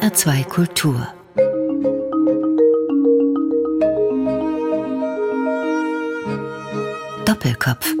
[0.00, 1.08] HR2 Kultur
[7.26, 7.94] Doppelkopf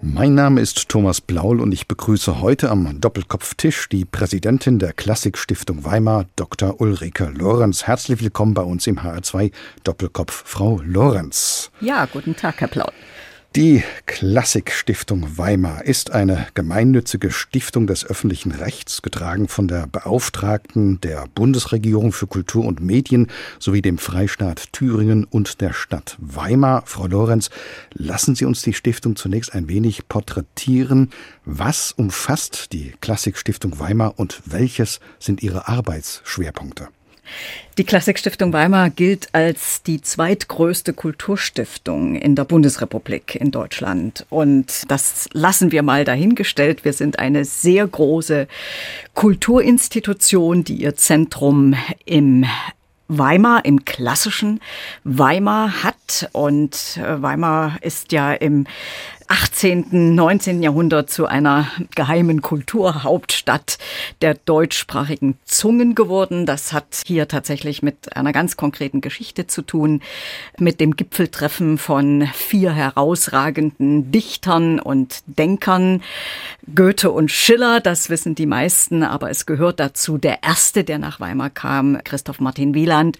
[0.00, 5.84] mein Name ist Thomas Blaul und ich begrüße heute am Doppelkopftisch die Präsidentin der Klassikstiftung
[5.84, 6.80] Weimar, Dr.
[6.80, 7.86] Ulrike Lorenz.
[7.86, 9.52] Herzlich willkommen bei uns im HR2
[9.84, 11.70] Doppelkopf, Frau Lorenz.
[11.80, 12.92] Ja, guten Tag, Herr Blaul.
[13.56, 21.24] Die Klassikstiftung Weimar ist eine gemeinnützige Stiftung des öffentlichen Rechts, getragen von der Beauftragten der
[21.34, 26.82] Bundesregierung für Kultur und Medien sowie dem Freistaat Thüringen und der Stadt Weimar.
[26.84, 27.48] Frau Lorenz,
[27.94, 31.10] lassen Sie uns die Stiftung zunächst ein wenig porträtieren.
[31.46, 36.88] Was umfasst die Klassikstiftung Weimar und welches sind Ihre Arbeitsschwerpunkte?
[37.78, 44.26] Die Klassikstiftung Weimar gilt als die zweitgrößte Kulturstiftung in der Bundesrepublik in Deutschland.
[44.30, 46.84] Und das lassen wir mal dahingestellt.
[46.84, 48.48] Wir sind eine sehr große
[49.14, 52.44] Kulturinstitution, die ihr Zentrum im
[53.08, 54.60] Weimar im klassischen
[55.04, 56.28] Weimar hat.
[56.32, 58.66] Und äh, Weimar ist ja im
[59.28, 60.62] 18., 19.
[60.62, 63.78] Jahrhundert zu einer geheimen Kulturhauptstadt
[64.22, 66.46] der deutschsprachigen Zungen geworden.
[66.46, 70.00] Das hat hier tatsächlich mit einer ganz konkreten Geschichte zu tun,
[70.58, 76.02] mit dem Gipfeltreffen von vier herausragenden Dichtern und Denkern,
[76.74, 81.18] Goethe und Schiller, das wissen die meisten, aber es gehört dazu der erste, der nach
[81.18, 83.16] Weimar kam, Christoph Martin Wieland,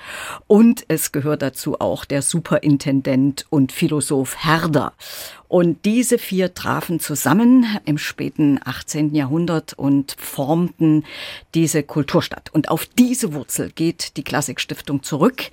[0.47, 4.93] und es gehört dazu auch der Superintendent und Philosoph Herder.
[5.49, 9.15] Und diese vier trafen zusammen im späten 18.
[9.15, 11.05] Jahrhundert und formten
[11.55, 12.51] diese Kulturstadt.
[12.53, 15.45] Und auf diese Wurzel geht die Klassikstiftung zurück.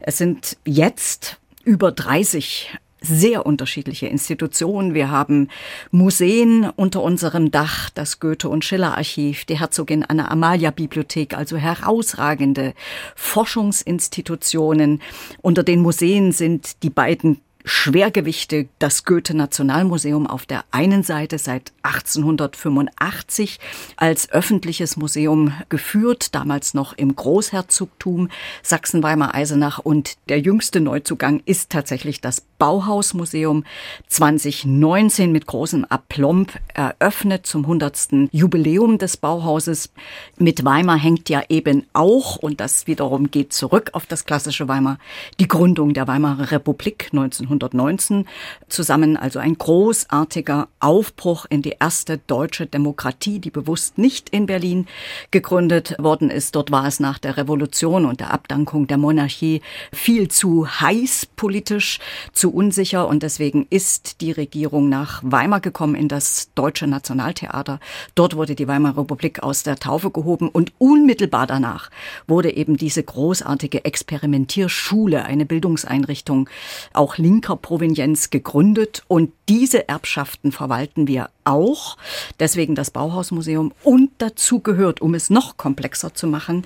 [0.00, 2.70] Es sind jetzt über 30
[3.04, 4.94] sehr unterschiedliche Institutionen.
[4.94, 5.48] Wir haben
[5.90, 12.74] Museen unter unserem Dach, das Goethe- und Schiller-Archiv, die Herzogin Anna-Amalia-Bibliothek, also herausragende
[13.14, 15.00] Forschungsinstitutionen.
[15.42, 23.58] Unter den Museen sind die beiden Schwergewichte das Goethe-Nationalmuseum auf der einen Seite seit 1885
[23.96, 28.28] als öffentliches Museum geführt, damals noch im Großherzogtum
[28.62, 33.64] Sachsen-Weimar-Eisenach und der jüngste Neuzugang ist tatsächlich das Bauhausmuseum
[34.08, 38.28] 2019 mit großem Aplomb eröffnet zum 100.
[38.30, 39.90] Jubiläum des Bauhauses.
[40.36, 44.98] Mit Weimar hängt ja eben auch, und das wiederum geht zurück auf das klassische Weimar,
[45.40, 48.26] die Gründung der Weimarer Republik 1900 1919
[48.68, 54.86] zusammen, also ein großartiger Aufbruch in die erste deutsche Demokratie, die bewusst nicht in Berlin
[55.30, 56.56] gegründet worden ist.
[56.56, 61.98] Dort war es nach der Revolution und der Abdankung der Monarchie viel zu heiß politisch,
[62.32, 67.80] zu unsicher und deswegen ist die Regierung nach Weimar gekommen in das Deutsche Nationaltheater.
[68.14, 71.90] Dort wurde die Weimarer Republik aus der Taufe gehoben und unmittelbar danach
[72.26, 76.48] wurde eben diese großartige Experimentierschule, eine Bildungseinrichtung,
[76.92, 81.98] auch links linker Provenienz gegründet und diese Erbschaften verwalten wir auch.
[82.40, 86.64] Deswegen das Bauhausmuseum und dazu gehört, um es noch komplexer zu machen,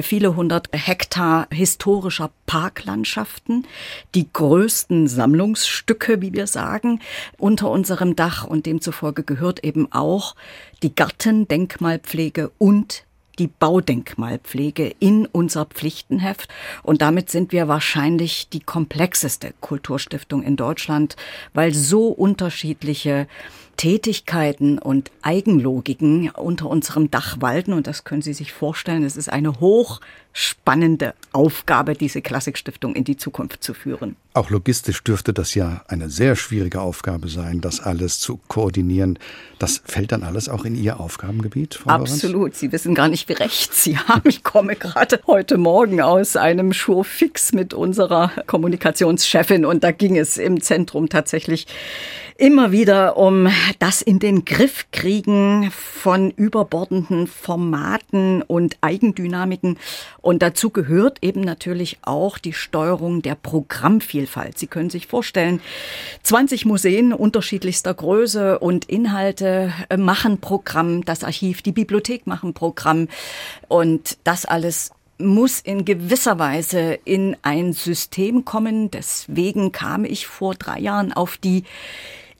[0.00, 3.66] viele hundert Hektar historischer Parklandschaften,
[4.14, 7.00] die größten Sammlungsstücke, wie wir sagen,
[7.36, 10.36] unter unserem Dach und demzufolge gehört eben auch
[10.84, 13.04] die Gartendenkmalpflege und
[13.38, 16.48] die Baudenkmalpflege in unser Pflichtenheft.
[16.82, 21.16] Und damit sind wir wahrscheinlich die komplexeste Kulturstiftung in Deutschland,
[21.54, 23.26] weil so unterschiedliche
[23.82, 27.72] Tätigkeiten und Eigenlogiken unter unserem Dach walten.
[27.72, 29.02] Und das können Sie sich vorstellen.
[29.02, 34.14] Es ist eine hochspannende Aufgabe, diese Klassikstiftung in die Zukunft zu führen.
[34.34, 39.18] Auch logistisch dürfte das ja eine sehr schwierige Aufgabe sein, das alles zu koordinieren.
[39.58, 42.36] Das fällt dann alles auch in Ihr Aufgabengebiet, Frau Absolut.
[42.36, 42.60] Lorenz?
[42.60, 44.28] Sie wissen gar nicht, wie recht Sie haben.
[44.28, 50.36] Ich komme gerade heute Morgen aus einem Schurfix mit unserer Kommunikationschefin und da ging es
[50.36, 51.66] im Zentrum tatsächlich
[52.42, 53.48] immer wieder um
[53.78, 59.78] das in den Griff kriegen von überbordenden Formaten und Eigendynamiken.
[60.20, 64.58] Und dazu gehört eben natürlich auch die Steuerung der Programmvielfalt.
[64.58, 65.60] Sie können sich vorstellen,
[66.24, 73.06] 20 Museen unterschiedlichster Größe und Inhalte äh, machen Programm, das Archiv, die Bibliothek machen Programm
[73.68, 78.90] und das alles muss in gewisser Weise in ein System kommen.
[78.90, 81.62] Deswegen kam ich vor drei Jahren auf die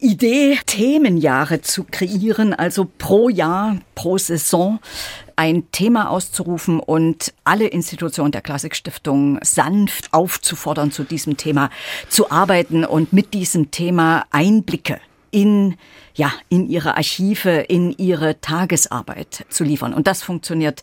[0.03, 4.81] Idee, Themenjahre zu kreieren, also pro Jahr, pro Saison
[5.37, 11.71] ein Thema auszurufen und alle Institutionen der Klassikstiftung sanft aufzufordern, zu diesem Thema
[12.09, 15.01] zu arbeiten und mit diesem Thema Einblicke
[15.31, 15.77] in
[16.15, 19.95] ja, in ihre Archive, in ihre Tagesarbeit zu liefern.
[19.95, 20.83] Und das funktioniert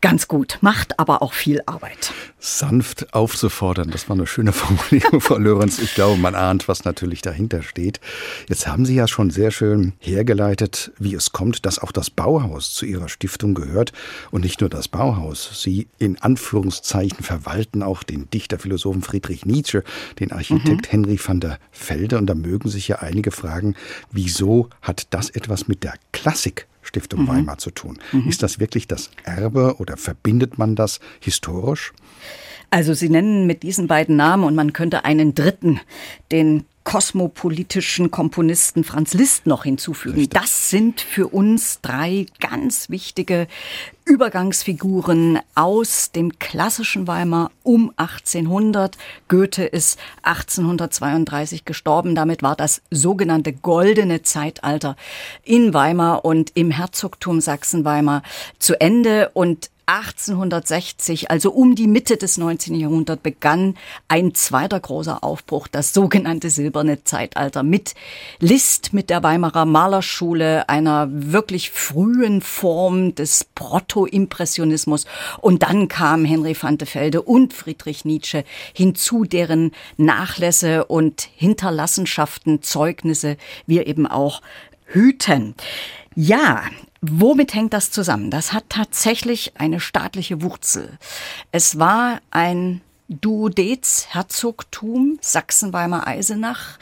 [0.00, 2.12] ganz gut, macht aber auch viel Arbeit.
[2.38, 5.78] Sanft aufzufordern, das war eine schöne Formulierung, Frau Lorenz.
[5.78, 8.00] Ich glaube, man ahnt, was natürlich dahinter steht.
[8.48, 12.72] Jetzt haben Sie ja schon sehr schön hergeleitet, wie es kommt, dass auch das Bauhaus
[12.72, 13.92] zu Ihrer Stiftung gehört.
[14.30, 15.62] Und nicht nur das Bauhaus.
[15.62, 19.84] Sie in Anführungszeichen verwalten auch den Dichter, Philosophen Friedrich Nietzsche,
[20.18, 20.90] den Architekt mhm.
[20.90, 22.18] Henry van der Velde.
[22.18, 23.74] Und da mögen sich ja einige fragen,
[24.10, 27.28] wieso hat das etwas mit der Klassik Stiftung mhm.
[27.28, 27.98] Weimar zu tun?
[28.12, 28.28] Mhm.
[28.28, 31.92] Ist das wirklich das Erbe oder verbindet man das historisch?
[32.70, 35.80] Also Sie nennen mit diesen beiden Namen und man könnte einen dritten,
[36.30, 40.18] den kosmopolitischen Komponisten Franz Liszt noch hinzufügen.
[40.20, 40.40] Richtig.
[40.40, 43.48] Das sind für uns drei ganz wichtige
[44.04, 48.96] Übergangsfiguren aus dem klassischen Weimar um 1800.
[49.28, 52.14] Goethe ist 1832 gestorben.
[52.14, 54.96] Damit war das sogenannte goldene Zeitalter
[55.44, 58.22] in Weimar und im Herzogtum Sachsen-Weimar
[58.58, 59.30] zu Ende.
[59.34, 62.76] Und 1860, also um die Mitte des 19.
[62.76, 63.76] Jahrhunderts, begann
[64.06, 67.94] ein zweiter großer Aufbruch, das sogenannte Silberne Zeitalter mit
[68.38, 73.42] Liszt, mit der Weimarer Malerschule, einer wirklich frühen Form des
[73.90, 75.06] Proto-Impressionismus.
[75.40, 76.78] Und dann kam Henry van
[77.24, 84.40] und Friedrich Nietzsche hinzu, deren Nachlässe und Hinterlassenschaften, Zeugnisse wir eben auch
[84.86, 85.54] hüten.
[86.14, 86.62] Ja,
[87.02, 88.30] Womit hängt das zusammen?
[88.30, 90.98] Das hat tatsächlich eine staatliche Wurzel.
[91.50, 96.78] Es war ein Duodez-Herzogtum Sachsen-Weimar-Eisenach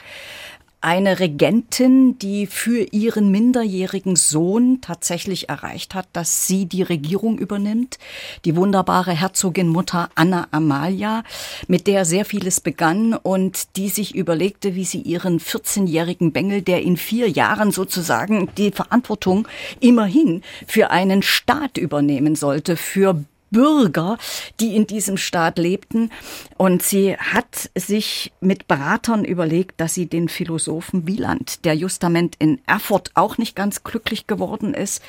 [0.81, 7.99] eine Regentin, die für ihren minderjährigen Sohn tatsächlich erreicht hat, dass sie die Regierung übernimmt.
[8.45, 11.25] Die wunderbare Herzogin Mutter Anna Amalia,
[11.67, 16.83] mit der sehr vieles begann und die sich überlegte, wie sie ihren 14-jährigen Bengel, der
[16.83, 19.49] in vier Jahren sozusagen die Verantwortung
[19.81, 24.19] immerhin für einen Staat übernehmen sollte, für Bürger,
[24.61, 26.11] die in diesem Staat lebten.
[26.57, 32.61] Und sie hat sich mit Beratern überlegt, dass sie den Philosophen Wieland, der justament in
[32.67, 35.03] Erfurt auch nicht ganz glücklich geworden ist,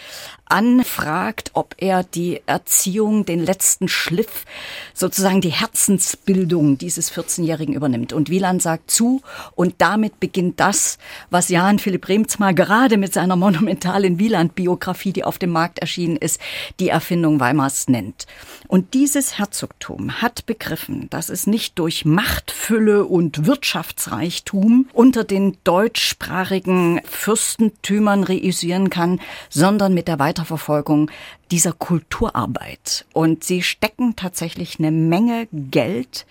[0.49, 4.45] anfragt, ob er die Erziehung, den letzten Schliff,
[4.93, 8.13] sozusagen die Herzensbildung dieses 14-Jährigen übernimmt.
[8.13, 9.21] Und Wieland sagt zu
[9.55, 10.97] und damit beginnt das,
[11.29, 16.41] was Jan Philipp Remzma gerade mit seiner monumentalen Wieland-Biografie, die auf dem Markt erschienen ist,
[16.79, 18.25] die Erfindung Weimars nennt.
[18.67, 27.01] Und dieses Herzogtum hat begriffen, dass es nicht durch Machtfülle und Wirtschaftsreichtum unter den deutschsprachigen
[27.05, 29.19] Fürstentümern reüssieren kann,
[29.49, 31.11] sondern mit der Weiter Weiterverfolgung
[31.51, 33.05] dieser Kulturarbeit.
[33.13, 36.25] Und sie stecken tatsächlich eine Menge Geld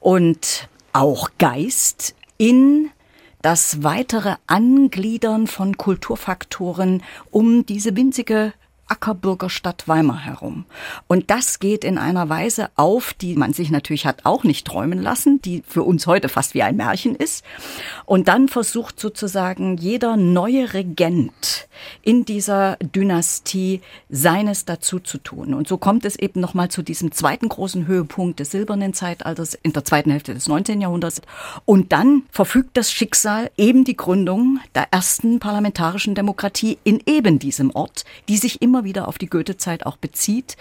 [0.00, 2.90] und auch Geist in
[3.40, 8.52] das weitere Angliedern von Kulturfaktoren um diese winzige
[8.88, 10.64] Ackerbürgerstadt Weimar herum.
[11.06, 15.00] Und das geht in einer Weise auf, die man sich natürlich hat auch nicht träumen
[15.00, 17.44] lassen, die für uns heute fast wie ein Märchen ist.
[18.06, 21.47] Und dann versucht sozusagen jeder neue Regent
[22.02, 25.54] in dieser Dynastie seines dazu zu tun.
[25.54, 29.72] Und so kommt es eben nochmal zu diesem zweiten großen Höhepunkt des silbernen Zeitalters in
[29.72, 30.80] der zweiten Hälfte des 19.
[30.80, 31.22] Jahrhunderts.
[31.64, 37.74] Und dann verfügt das Schicksal eben die Gründung der ersten parlamentarischen Demokratie in eben diesem
[37.74, 40.56] Ort, die sich immer wieder auf die Goethezeit auch bezieht.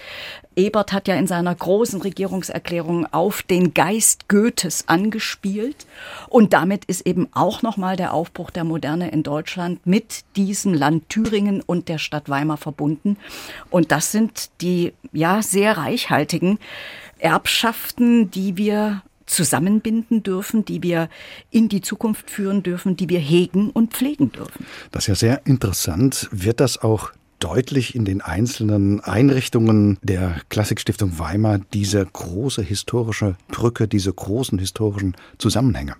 [0.55, 5.85] Ebert hat ja in seiner großen Regierungserklärung auf den Geist Goethes angespielt
[6.29, 11.09] und damit ist eben auch nochmal der Aufbruch der Moderne in Deutschland mit diesem Land
[11.23, 13.17] Thüringen und der Stadt Weimar verbunden
[13.69, 16.59] und das sind die ja sehr reichhaltigen
[17.19, 21.09] Erbschaften, die wir zusammenbinden dürfen, die wir
[21.51, 24.65] in die Zukunft führen dürfen, die wir hegen und pflegen dürfen.
[24.91, 26.29] Das ist ja sehr interessant.
[26.31, 33.87] Wird das auch deutlich in den einzelnen Einrichtungen der Klassikstiftung Weimar diese große historische Brücke,
[33.87, 35.95] diese großen historischen Zusammenhänge.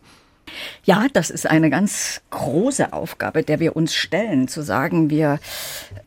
[0.84, 5.40] Ja, das ist eine ganz große Aufgabe, der wir uns stellen, zu sagen, wir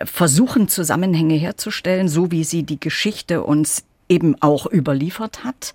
[0.02, 5.74] versuchen Zusammenhänge herzustellen, so wie sie die Geschichte uns eben auch überliefert hat.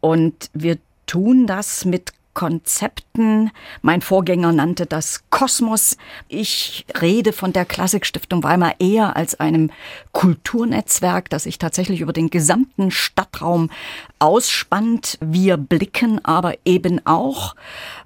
[0.00, 3.50] Und wir tun das mit Konzepten.
[3.82, 5.96] Mein Vorgänger nannte das Kosmos.
[6.28, 9.70] Ich rede von der Klassikstiftung Weimar eher als einem
[10.12, 13.70] Kulturnetzwerk, das sich tatsächlich über den gesamten Stadtraum
[14.18, 15.18] ausspannt.
[15.20, 17.54] Wir blicken aber eben auch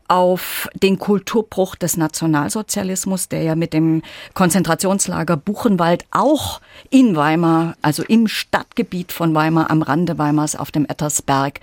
[0.09, 4.03] auf den Kulturbruch des Nationalsozialismus, der ja mit dem
[4.35, 6.61] Konzentrationslager Buchenwald auch
[6.91, 11.61] in Weimar, also im Stadtgebiet von Weimar, am Rande Weimars auf dem Ettersberg,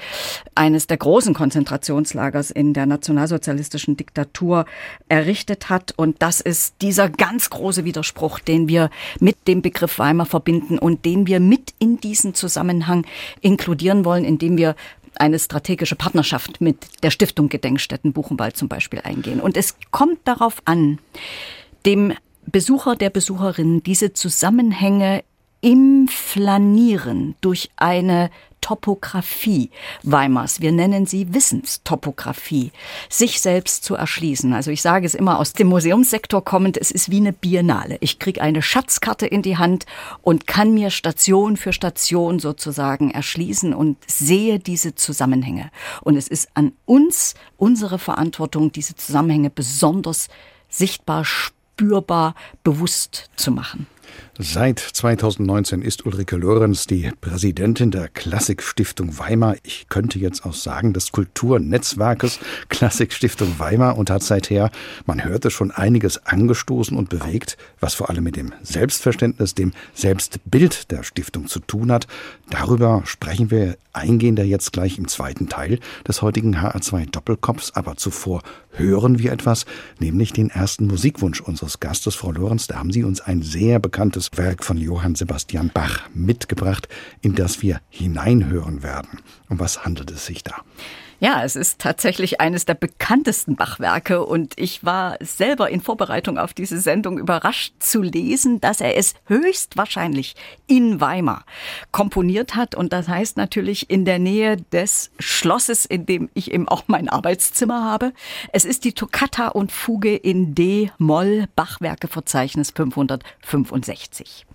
[0.56, 4.66] eines der großen Konzentrationslagers in der nationalsozialistischen Diktatur
[5.10, 5.94] errichtet hat.
[5.96, 11.06] Und das ist dieser ganz große Widerspruch, den wir mit dem Begriff Weimar verbinden und
[11.06, 13.06] den wir mit in diesen Zusammenhang
[13.42, 14.76] inkludieren wollen, indem wir
[15.16, 19.40] eine strategische Partnerschaft mit der Stiftung Gedenkstätten Buchenwald zum Beispiel eingehen.
[19.40, 21.00] Und es kommt darauf an,
[21.86, 22.14] dem
[22.46, 25.24] Besucher, der Besucherin diese Zusammenhänge
[25.64, 28.30] im Flanieren durch eine
[28.60, 29.72] Topographie
[30.04, 32.72] Weimars, wir nennen sie Wissenstopographie,
[33.10, 34.54] sich selbst zu erschließen.
[34.54, 37.98] Also ich sage es immer aus dem Museumssektor kommend, es ist wie eine Biennale.
[38.00, 39.86] Ich kriege eine Schatzkarte in die Hand
[40.22, 45.70] und kann mir Station für Station sozusagen erschließen und sehe diese Zusammenhänge.
[46.02, 50.30] Und es ist an uns unsere Verantwortung, diese Zusammenhänge besonders
[50.70, 53.88] sichtbar, spürbar, bewusst zu machen.
[54.40, 59.58] Seit 2019 ist Ulrike Lorenz die Präsidentin der Klassikstiftung Weimar.
[59.62, 64.72] Ich könnte jetzt auch sagen, des Kulturnetzwerkes Klassikstiftung Weimar und hat seither,
[65.06, 70.90] man hörte schon einiges angestoßen und bewegt, was vor allem mit dem Selbstverständnis, dem Selbstbild
[70.90, 72.08] der Stiftung zu tun hat.
[72.50, 77.76] Darüber sprechen wir eingehender jetzt gleich im zweiten Teil des heutigen HR2 Doppelkopfs.
[77.76, 79.66] Aber zuvor hören wir etwas,
[80.00, 82.68] nämlich den ersten Musikwunsch unseres Gastes, Frau Lorenz.
[82.68, 86.88] Da haben Sie uns ein sehr bekanntes Werk von Johann Sebastian Bach mitgebracht,
[87.22, 89.20] in das wir hineinhören werden.
[89.50, 90.56] Um was handelt es sich da?
[91.24, 96.54] Ja, es ist tatsächlich eines der bekanntesten Bachwerke und ich war selber in Vorbereitung auf
[96.54, 100.36] diese Sendung überrascht zu lesen, dass er es höchstwahrscheinlich
[100.68, 101.46] in Weimar
[101.94, 106.68] komponiert hat und das heißt natürlich in der Nähe des Schlosses, in dem ich eben
[106.68, 108.12] auch mein Arbeitszimmer habe.
[108.52, 114.46] Es ist die Toccata und Fuge in D-Moll Bachwerkeverzeichnis 565.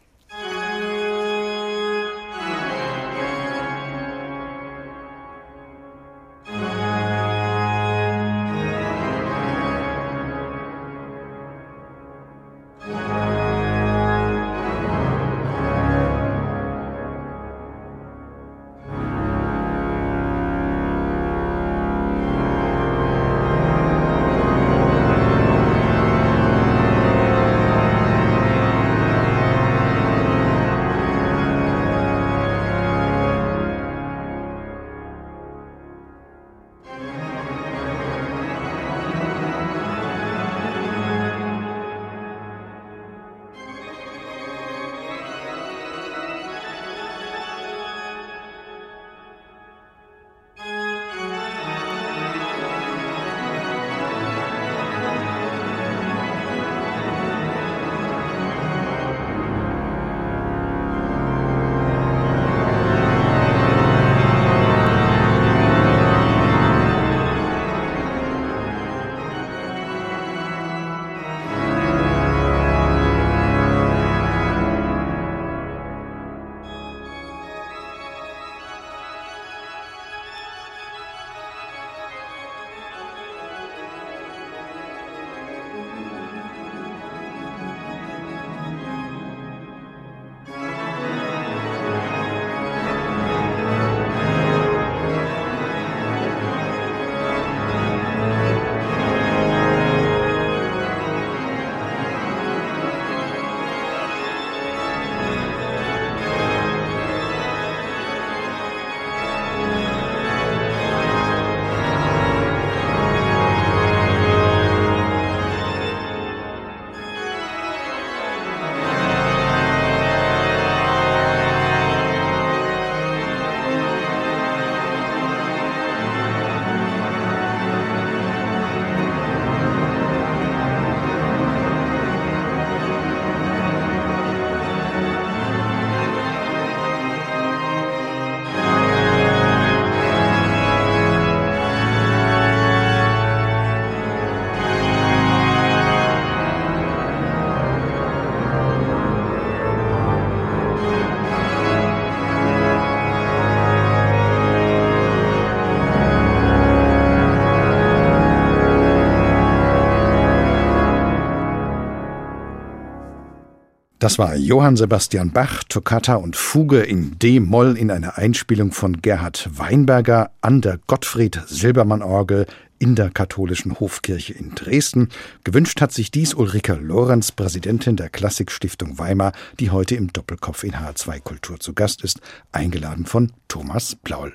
[164.08, 169.50] Das war Johann Sebastian Bach, Toccata und Fuge in D-Moll in einer Einspielung von Gerhard
[169.52, 172.46] Weinberger an der Gottfried Silbermann Orgel
[172.78, 175.10] in der katholischen Hofkirche in Dresden.
[175.44, 180.72] Gewünscht hat sich dies Ulrike Lorenz, Präsidentin der Klassikstiftung Weimar, die heute im Doppelkopf in
[180.72, 184.32] H2 Kultur zu Gast ist, eingeladen von Thomas Blaul.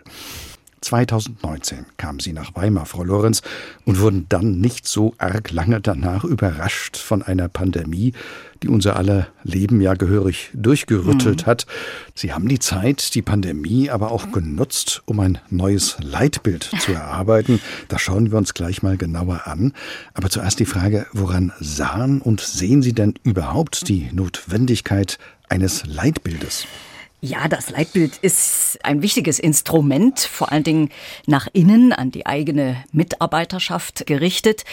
[0.83, 3.41] 2019 kamen Sie nach Weimar, Frau Lorenz,
[3.85, 8.13] und wurden dann nicht so arg lange danach überrascht von einer Pandemie,
[8.61, 11.49] die unser aller Leben ja gehörig durchgerüttelt mhm.
[11.49, 11.65] hat.
[12.15, 17.59] Sie haben die Zeit, die Pandemie aber auch genutzt, um ein neues Leitbild zu erarbeiten.
[17.87, 19.73] Das schauen wir uns gleich mal genauer an.
[20.13, 25.17] Aber zuerst die Frage, woran sahen und sehen Sie denn überhaupt die Notwendigkeit
[25.49, 26.65] eines Leitbildes?
[27.25, 30.89] Ja, das Leitbild ist ein wichtiges Instrument, vor allen Dingen
[31.25, 34.65] nach innen an die eigene Mitarbeiterschaft gerichtet.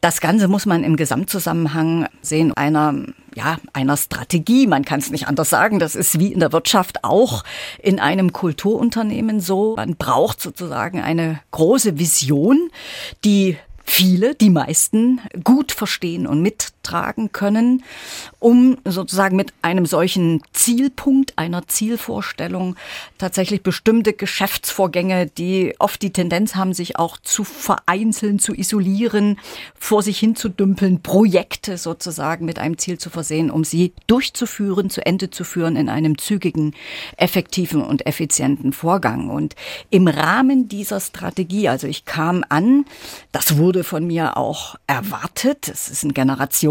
[0.00, 2.92] Das Ganze muss man im Gesamtzusammenhang sehen einer
[3.36, 4.66] ja, einer Strategie.
[4.66, 5.78] Man kann es nicht anders sagen.
[5.78, 7.44] Das ist wie in der Wirtschaft auch
[7.80, 9.76] in einem Kulturunternehmen so.
[9.76, 12.68] Man braucht sozusagen eine große Vision,
[13.24, 16.42] die viele, die meisten gut verstehen und
[16.82, 17.82] mittragen können,
[18.38, 22.76] um sozusagen mit einem solchen Zielpunkt, einer Zielvorstellung
[23.18, 29.38] tatsächlich bestimmte Geschäftsvorgänge, die oft die Tendenz haben, sich auch zu vereinzeln, zu isolieren,
[29.78, 34.90] vor sich hin zu dümpeln, Projekte sozusagen mit einem Ziel zu versehen, um sie durchzuführen,
[34.90, 36.74] zu Ende zu führen in einem zügigen,
[37.16, 39.30] effektiven und effizienten Vorgang.
[39.30, 39.54] Und
[39.90, 42.84] im Rahmen dieser Strategie, also ich kam an,
[43.30, 45.68] das wurde von mir auch erwartet.
[45.68, 46.14] Es ist ein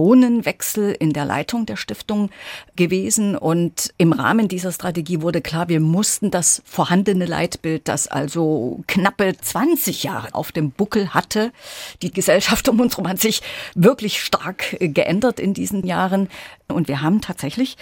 [0.01, 2.29] Generationenwechsel in der Leitung der Stiftung
[2.75, 3.38] gewesen.
[3.38, 9.36] Und im Rahmen dieser Strategie wurde klar, wir mussten das vorhandene Leitbild, das also knappe
[9.39, 11.51] 20 Jahre auf dem Buckel hatte,
[12.01, 13.41] die Gesellschaft um uns herum hat sich
[13.75, 16.29] wirklich stark geändert in diesen Jahren.
[16.67, 17.77] Und wir haben tatsächlich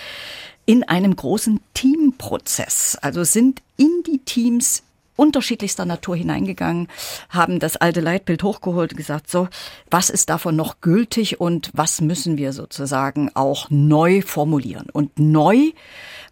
[0.66, 4.84] in einem großen Teamprozess, also sind in die Teams
[5.20, 6.88] unterschiedlichster Natur hineingegangen,
[7.30, 9.50] haben das alte Leitbild hochgeholt und gesagt, so,
[9.92, 14.88] was ist davon noch gültig und was müssen wir sozusagen auch neu formulieren?
[14.92, 15.72] Und neu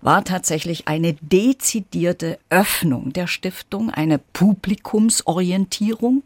[0.01, 6.24] war tatsächlich eine dezidierte Öffnung der Stiftung, eine Publikumsorientierung.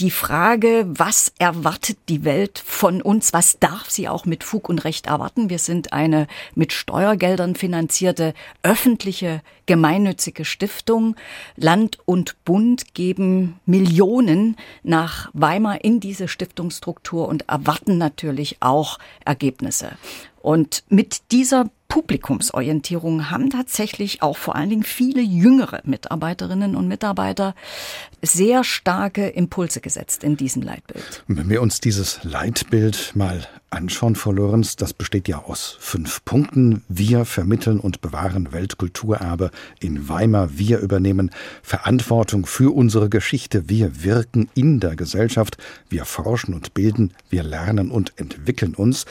[0.00, 3.32] Die Frage, was erwartet die Welt von uns?
[3.32, 5.50] Was darf sie auch mit Fug und Recht erwarten?
[5.50, 11.16] Wir sind eine mit Steuergeldern finanzierte öffentliche gemeinnützige Stiftung.
[11.56, 19.92] Land und Bund geben Millionen nach Weimar in diese Stiftungsstruktur und erwarten natürlich auch Ergebnisse.
[20.44, 27.54] Und mit dieser Publikumsorientierung haben tatsächlich auch vor allen Dingen viele jüngere Mitarbeiterinnen und Mitarbeiter
[28.20, 31.24] sehr starke Impulse gesetzt in diesem Leitbild.
[31.28, 36.84] Wenn wir uns dieses Leitbild mal anschauen, Frau Lorenz, das besteht ja aus fünf Punkten.
[36.88, 40.58] Wir vermitteln und bewahren Weltkulturerbe in Weimar.
[40.58, 41.30] Wir übernehmen
[41.62, 43.70] Verantwortung für unsere Geschichte.
[43.70, 45.56] Wir wirken in der Gesellschaft.
[45.88, 47.14] Wir forschen und bilden.
[47.30, 49.06] Wir lernen und entwickeln uns.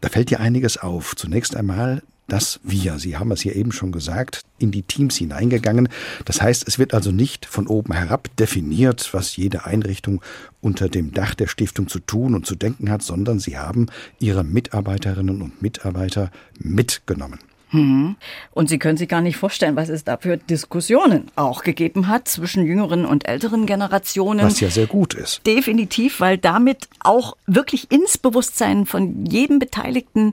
[0.00, 1.16] Da fällt dir einiges auf.
[1.16, 5.88] Zunächst einmal das Wir, Sie haben es hier eben schon gesagt, in die Teams hineingegangen.
[6.24, 10.20] Das heißt, es wird also nicht von oben herab definiert, was jede Einrichtung
[10.60, 13.86] unter dem Dach der Stiftung zu tun und zu denken hat, sondern Sie haben
[14.18, 17.38] Ihre Mitarbeiterinnen und Mitarbeiter mitgenommen.
[17.72, 18.16] Mhm.
[18.52, 22.28] Und Sie können sich gar nicht vorstellen, was es da für Diskussionen auch gegeben hat
[22.28, 24.46] zwischen jüngeren und älteren Generationen.
[24.46, 25.44] Was ja sehr gut ist.
[25.46, 30.32] Definitiv, weil damit auch wirklich ins Bewusstsein von jedem Beteiligten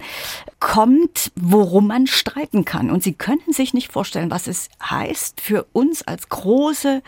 [0.60, 2.92] kommt, worum man streiten kann.
[2.92, 7.02] Und Sie könnten sich nicht vorstellen, was es heißt für uns als große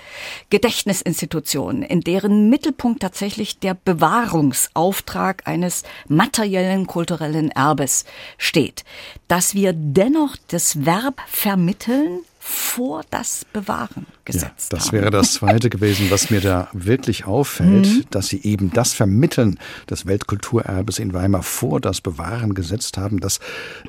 [0.50, 8.06] Gedächtnisinstitution, in deren Mittelpunkt tatsächlich der Bewahrungsauftrag eines materiellen kulturellen Erbes
[8.38, 8.84] steht,
[9.28, 14.94] dass wir dennoch noch das Verb vermitteln vor das Bewahren gesetzt ja, das haben.
[14.94, 18.04] wäre das Zweite gewesen, was mir da wirklich auffällt, mhm.
[18.12, 23.20] dass Sie eben das Vermitteln des Weltkulturerbes in Weimar vor das Bewahren gesetzt haben.
[23.20, 23.40] Das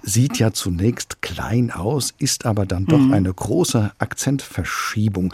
[0.02, 3.12] sieht ja zunächst klein aus, ist aber dann doch mhm.
[3.12, 5.32] eine große Akzentverschiebung.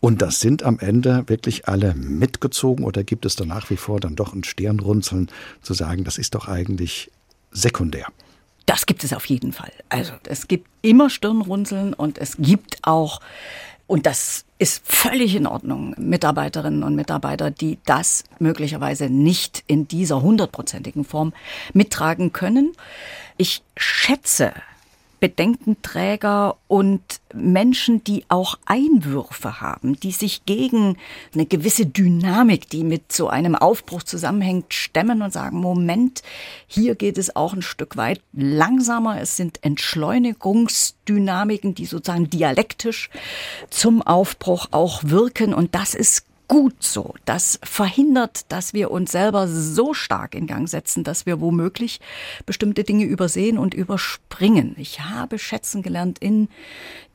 [0.00, 4.00] Und das sind am Ende wirklich alle mitgezogen oder gibt es da nach wie vor
[4.00, 5.28] dann doch ein Stirnrunzeln
[5.62, 7.10] zu sagen, das ist doch eigentlich
[7.52, 8.06] sekundär?
[8.66, 9.72] Das gibt es auf jeden Fall.
[9.88, 13.20] Also es gibt immer Stirnrunzeln und es gibt auch,
[13.86, 20.22] und das ist völlig in Ordnung, Mitarbeiterinnen und Mitarbeiter, die das möglicherweise nicht in dieser
[20.22, 21.34] hundertprozentigen Form
[21.74, 22.72] mittragen können.
[23.36, 24.54] Ich schätze
[25.24, 27.00] Bedenkenträger und
[27.32, 30.98] Menschen, die auch Einwürfe haben, die sich gegen
[31.32, 36.22] eine gewisse Dynamik, die mit so einem Aufbruch zusammenhängt, stemmen und sagen, Moment,
[36.66, 39.18] hier geht es auch ein Stück weit langsamer.
[39.18, 43.08] Es sind Entschleunigungsdynamiken, die sozusagen dialektisch
[43.70, 45.54] zum Aufbruch auch wirken.
[45.54, 47.14] Und das ist gut so.
[47.24, 52.00] Das verhindert, dass wir uns selber so stark in Gang setzen, dass wir womöglich
[52.46, 54.74] bestimmte Dinge übersehen und überspringen.
[54.78, 56.48] Ich habe schätzen gelernt in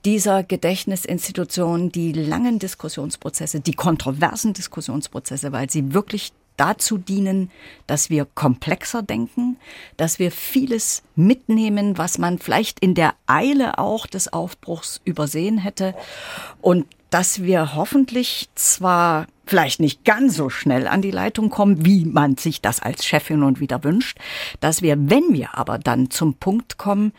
[0.05, 7.51] dieser Gedächtnisinstitution die langen Diskussionsprozesse, die kontroversen Diskussionsprozesse, weil sie wirklich dazu dienen,
[7.87, 9.57] dass wir komplexer denken,
[9.95, 15.95] dass wir vieles mitnehmen, was man vielleicht in der Eile auch des Aufbruchs übersehen hätte
[16.61, 22.05] und dass wir hoffentlich zwar vielleicht nicht ganz so schnell an die Leitung kommen, wie
[22.05, 24.19] man sich das als Chefin und wieder wünscht,
[24.59, 27.13] dass wir, wenn wir aber dann zum Punkt kommen,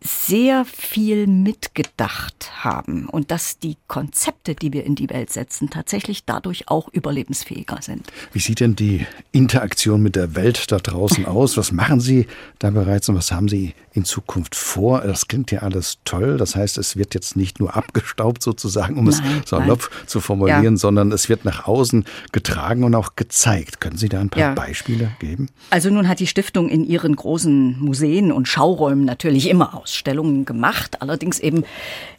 [0.00, 6.24] sehr viel mitgedacht haben und dass die Konzepte, die wir in die Welt setzen, tatsächlich
[6.24, 8.06] dadurch auch überlebensfähiger sind.
[8.32, 11.56] Wie sieht denn die Interaktion mit der Welt da draußen aus?
[11.56, 12.26] Was machen Sie
[12.58, 15.00] da bereits und was haben Sie in Zukunft vor?
[15.00, 16.36] Das klingt ja alles toll.
[16.36, 20.08] Das heißt, es wird jetzt nicht nur abgestaubt sozusagen, um nein, es salopp nein.
[20.08, 20.76] zu formulieren, ja.
[20.76, 23.80] sondern es wird nach außen getragen und auch gezeigt.
[23.80, 24.54] Können Sie da ein paar ja.
[24.54, 25.48] Beispiele geben?
[25.70, 30.44] Also nun hat die Stiftung in ihren großen Museen und Schauräumen natürlich immer aus Ausstellungen
[30.44, 31.64] gemacht, allerdings eben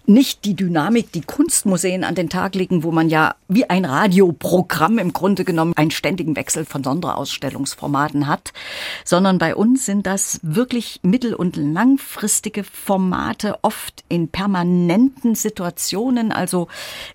[0.06, 4.98] nicht die Dynamik, die Kunstmuseen an den Tag legen, wo man ja wie ein Radioprogramm
[4.98, 8.52] im Grunde genommen einen ständigen Wechsel von Sonderausstellungsformaten hat,
[9.06, 16.70] sondern bei uns sind das wirklich mittel- und langfristige Formate, oft in permanenten Situationen, also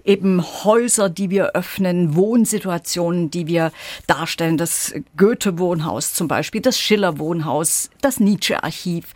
[0.04, 3.72] eben Häuser, die wir öffnen, Wohnsituationen, die wir
[4.06, 9.14] darstellen, das Goethe-Wohnhaus zum Beispiel, das Schiller-Wohnhaus, das Nietzsche-Archiv.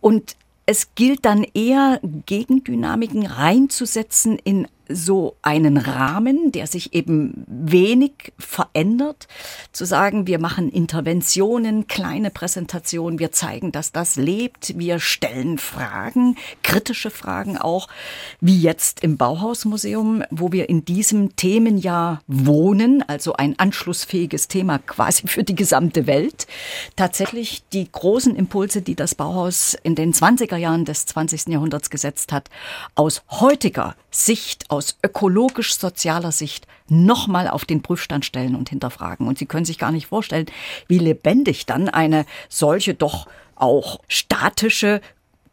[0.00, 8.32] Und es gilt dann eher, Gegendynamiken reinzusetzen in so einen Rahmen, der sich eben wenig
[8.38, 9.28] verändert,
[9.72, 16.36] zu sagen, wir machen Interventionen, kleine Präsentationen, wir zeigen, dass das lebt, wir stellen Fragen,
[16.62, 17.88] kritische Fragen auch,
[18.40, 25.26] wie jetzt im Bauhausmuseum, wo wir in diesem Themenjahr wohnen, also ein anschlussfähiges Thema quasi
[25.26, 26.46] für die gesamte Welt.
[26.96, 31.48] Tatsächlich die großen Impulse, die das Bauhaus in den 20er Jahren des 20.
[31.48, 32.50] Jahrhunderts gesetzt hat,
[32.94, 39.26] aus heutiger Sicht, aus ökologisch-sozialer Sicht nochmal auf den Prüfstand stellen und hinterfragen.
[39.26, 40.46] Und Sie können sich gar nicht vorstellen,
[40.86, 45.00] wie lebendig dann eine solche doch auch statische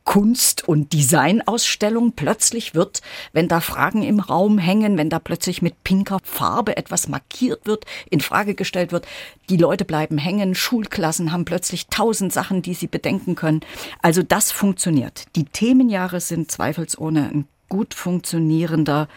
[0.03, 3.01] Kunst- und Designausstellung plötzlich wird,
[3.33, 7.85] wenn da Fragen im Raum hängen, wenn da plötzlich mit pinker Farbe etwas markiert wird,
[8.09, 9.05] in Frage gestellt wird.
[9.49, 13.61] Die Leute bleiben hängen, Schulklassen haben plötzlich tausend Sachen, die sie bedenken können.
[14.01, 15.25] Also das funktioniert.
[15.35, 19.07] Die Themenjahre sind zweifelsohne ein gut funktionierender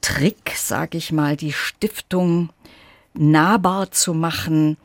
[0.00, 2.48] Trick, sage ich mal, die Stiftung
[3.12, 4.78] nahbar zu machen,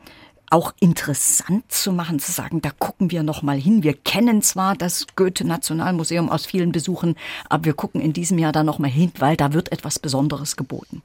[0.50, 3.82] auch interessant zu machen, zu sagen, da gucken wir noch mal hin.
[3.82, 7.16] Wir kennen zwar das Goethe Nationalmuseum aus vielen Besuchen,
[7.48, 10.56] aber wir gucken in diesem Jahr da noch mal hin, weil da wird etwas Besonderes
[10.56, 11.02] geboten.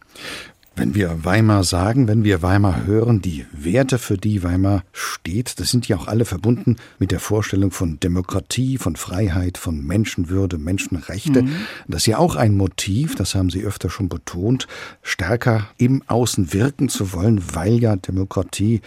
[0.82, 5.70] Wenn wir Weimar sagen, wenn wir Weimar hören, die Werte, für die Weimar steht, das
[5.70, 11.44] sind ja auch alle verbunden mit der Vorstellung von Demokratie, von Freiheit, von Menschenwürde, Menschenrechte.
[11.44, 11.52] Mhm.
[11.88, 14.66] Das ist ja auch ein Motiv, das haben Sie öfter schon betont,
[15.04, 18.82] stärker im Außen wirken zu wollen, weil ja Demokratie,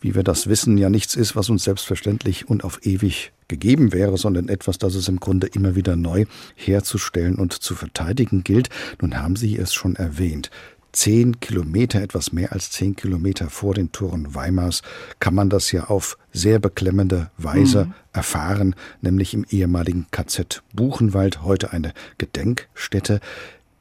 [0.00, 4.16] wie wir das wissen, ja nichts ist, was uns selbstverständlich und auf ewig gegeben wäre,
[4.16, 8.70] sondern etwas, das es im Grunde immer wieder neu herzustellen und zu verteidigen gilt.
[9.02, 10.50] Nun haben Sie es schon erwähnt
[10.94, 14.82] zehn Kilometer, etwas mehr als zehn Kilometer vor den Toren Weimars,
[15.20, 17.94] kann man das ja auf sehr beklemmende Weise mhm.
[18.12, 23.20] erfahren, nämlich im ehemaligen KZ Buchenwald, heute eine Gedenkstätte.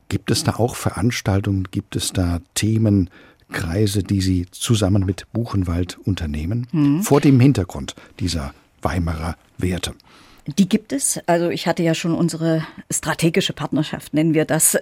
[0.09, 6.67] Gibt es da auch Veranstaltungen, gibt es da Themenkreise, die Sie zusammen mit Buchenwald unternehmen?
[6.71, 7.03] Mhm.
[7.03, 9.93] Vor dem Hintergrund dieser Weimarer Werte.
[10.45, 11.21] Die gibt es.
[11.25, 14.77] Also ich hatte ja schon unsere strategische Partnerschaft, nennen wir das,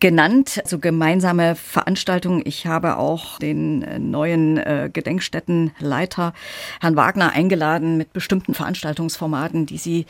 [0.00, 0.60] genannt.
[0.64, 2.42] Also gemeinsame Veranstaltungen.
[2.44, 6.34] Ich habe auch den äh, neuen äh, Gedenkstättenleiter,
[6.80, 10.06] Herrn Wagner, eingeladen mit bestimmten Veranstaltungsformaten, die Sie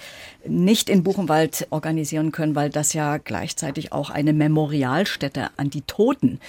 [0.47, 6.41] nicht in Buchenwald organisieren können, weil das ja gleichzeitig auch eine Memorialstätte an die Toten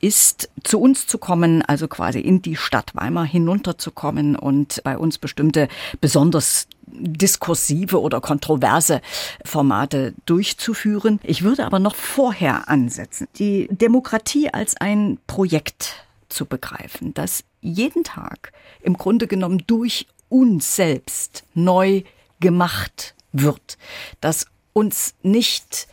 [0.00, 5.18] ist, zu uns zu kommen, also quasi in die Stadt Weimar hinunterzukommen und bei uns
[5.18, 5.66] bestimmte
[6.00, 9.00] besonders diskursive oder kontroverse
[9.44, 11.20] Formate durchzuführen.
[11.22, 18.04] Ich würde aber noch vorher ansetzen, die Demokratie als ein Projekt zu begreifen, das jeden
[18.04, 22.02] Tag im Grunde genommen durch uns selbst neu
[22.40, 23.78] gemacht wird,
[24.20, 25.88] dass uns nicht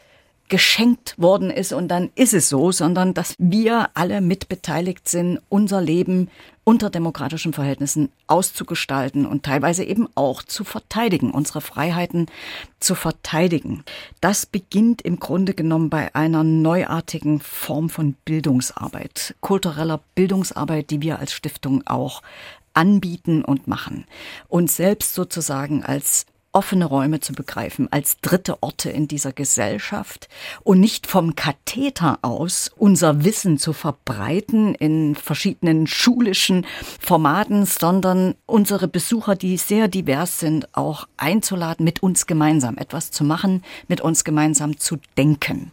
[0.49, 5.81] geschenkt worden ist und dann ist es so, sondern dass wir alle mitbeteiligt sind, unser
[5.81, 6.29] Leben
[6.63, 12.25] unter demokratischen Verhältnissen auszugestalten und teilweise eben auch zu verteidigen, unsere Freiheiten
[12.81, 13.85] zu verteidigen.
[14.19, 21.19] Das beginnt im Grunde genommen bei einer neuartigen Form von Bildungsarbeit, kultureller Bildungsarbeit, die wir
[21.19, 22.21] als Stiftung auch
[22.73, 24.05] anbieten und machen.
[24.49, 30.27] Und selbst sozusagen als offene Räume zu begreifen, als dritte Orte in dieser Gesellschaft
[30.63, 36.65] und nicht vom Katheter aus unser Wissen zu verbreiten in verschiedenen schulischen
[36.99, 43.23] Formaten, sondern unsere Besucher, die sehr divers sind, auch einzuladen, mit uns gemeinsam etwas zu
[43.23, 45.71] machen, mit uns gemeinsam zu denken.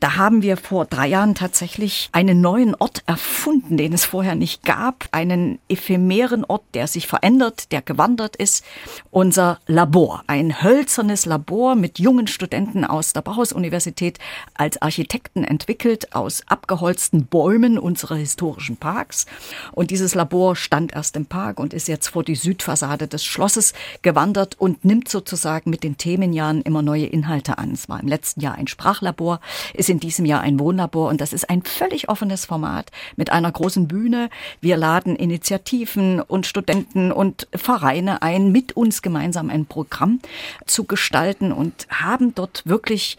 [0.00, 4.64] Da haben wir vor drei Jahren tatsächlich einen neuen Ort erfunden, den es vorher nicht
[4.64, 5.08] gab.
[5.10, 8.64] Einen ephemeren Ort, der sich verändert, der gewandert ist.
[9.10, 10.22] Unser Labor.
[10.28, 14.18] Ein hölzernes Labor mit jungen Studenten aus der Bauhaus-Universität
[14.54, 19.26] als Architekten entwickelt, aus abgeholzten Bäumen unserer historischen Parks.
[19.72, 23.72] Und dieses Labor stand erst im Park und ist jetzt vor die Südfassade des Schlosses
[24.02, 27.72] gewandert und nimmt sozusagen mit den Themenjahren immer neue Inhalte an.
[27.72, 29.40] Es war im letzten Jahr ein Sprachlabor.
[29.74, 33.32] Es ist in diesem Jahr ein Wohnlabor und das ist ein völlig offenes Format mit
[33.32, 34.28] einer großen Bühne.
[34.60, 40.20] Wir laden Initiativen und Studenten und Vereine ein, mit uns gemeinsam ein Programm
[40.66, 43.16] zu gestalten und haben dort wirklich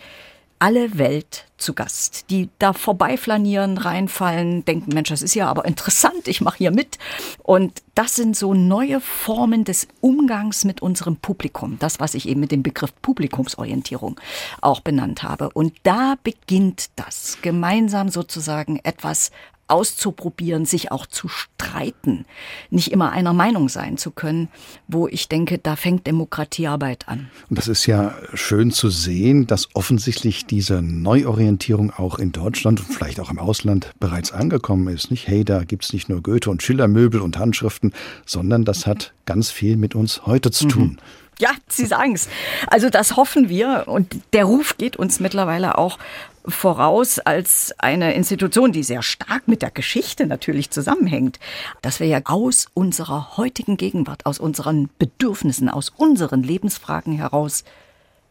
[0.60, 6.28] alle Welt zu Gast, die da vorbeiflanieren, reinfallen, denken, Mensch, das ist ja aber interessant,
[6.28, 6.98] ich mache hier mit.
[7.44, 12.42] Und das sind so neue Formen des Umgangs mit unserem Publikum, das, was ich eben
[12.42, 14.20] mit dem Begriff Publikumsorientierung
[14.62, 15.50] auch benannt habe.
[15.50, 19.32] Und da beginnt das, gemeinsam sozusagen etwas
[19.70, 22.26] auszuprobieren, sich auch zu streiten,
[22.70, 24.50] nicht immer einer Meinung sein zu können,
[24.88, 27.30] wo ich denke, da fängt Demokratiearbeit an.
[27.50, 32.94] Und das ist ja schön zu sehen, dass offensichtlich diese Neuorientierung auch in Deutschland und
[32.94, 35.12] vielleicht auch im Ausland bereits angekommen ist.
[35.12, 37.94] Nicht, hey, da gibt's nicht nur Goethe und Schillermöbel und Handschriften,
[38.26, 40.84] sondern das hat ganz viel mit uns heute zu tun.
[40.84, 40.98] Mhm.
[41.40, 42.28] Ja, Sie sagen es.
[42.68, 45.98] Also das hoffen wir und der Ruf geht uns mittlerweile auch
[46.46, 51.40] voraus als eine Institution, die sehr stark mit der Geschichte natürlich zusammenhängt,
[51.82, 57.64] dass wir ja aus unserer heutigen Gegenwart, aus unseren Bedürfnissen, aus unseren Lebensfragen heraus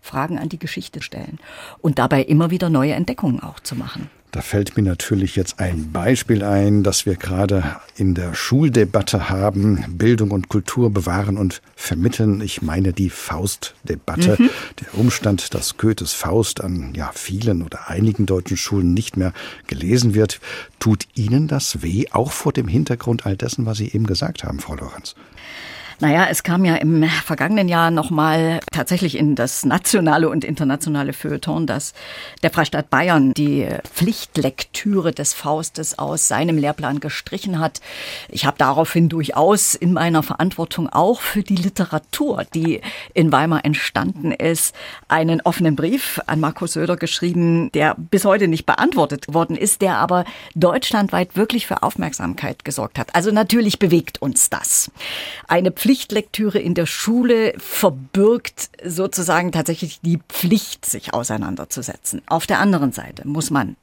[0.00, 1.38] Fragen an die Geschichte stellen
[1.80, 4.10] und dabei immer wieder neue Entdeckungen auch zu machen.
[4.30, 9.82] Da fällt mir natürlich jetzt ein Beispiel ein, das wir gerade in der Schuldebatte haben.
[9.96, 12.42] Bildung und Kultur bewahren und vermitteln.
[12.42, 14.36] Ich meine die Faustdebatte.
[14.38, 14.50] Mhm.
[14.80, 19.32] Der Umstand, dass Goethes Faust an ja, vielen oder einigen deutschen Schulen nicht mehr
[19.66, 20.40] gelesen wird.
[20.78, 24.60] Tut Ihnen das weh, auch vor dem Hintergrund all dessen, was Sie eben gesagt haben,
[24.60, 25.14] Frau Lorenz?
[26.00, 31.66] Naja, es kam ja im vergangenen Jahr nochmal tatsächlich in das nationale und internationale Feuilleton,
[31.66, 31.92] dass
[32.44, 37.80] der Freistaat Bayern die Pflichtlektüre des Faustes aus seinem Lehrplan gestrichen hat.
[38.28, 42.80] Ich habe daraufhin durchaus in meiner Verantwortung auch für die Literatur, die
[43.12, 44.76] in Weimar entstanden ist,
[45.08, 49.96] einen offenen Brief an Markus Söder geschrieben, der bis heute nicht beantwortet worden ist, der
[49.96, 53.16] aber deutschlandweit wirklich für Aufmerksamkeit gesorgt hat.
[53.16, 54.92] Also natürlich bewegt uns das.
[55.48, 62.20] Eine Pflicht Pflichtlektüre in der Schule verbirgt sozusagen tatsächlich die Pflicht, sich auseinanderzusetzen.
[62.26, 63.74] Auf der anderen Seite muss man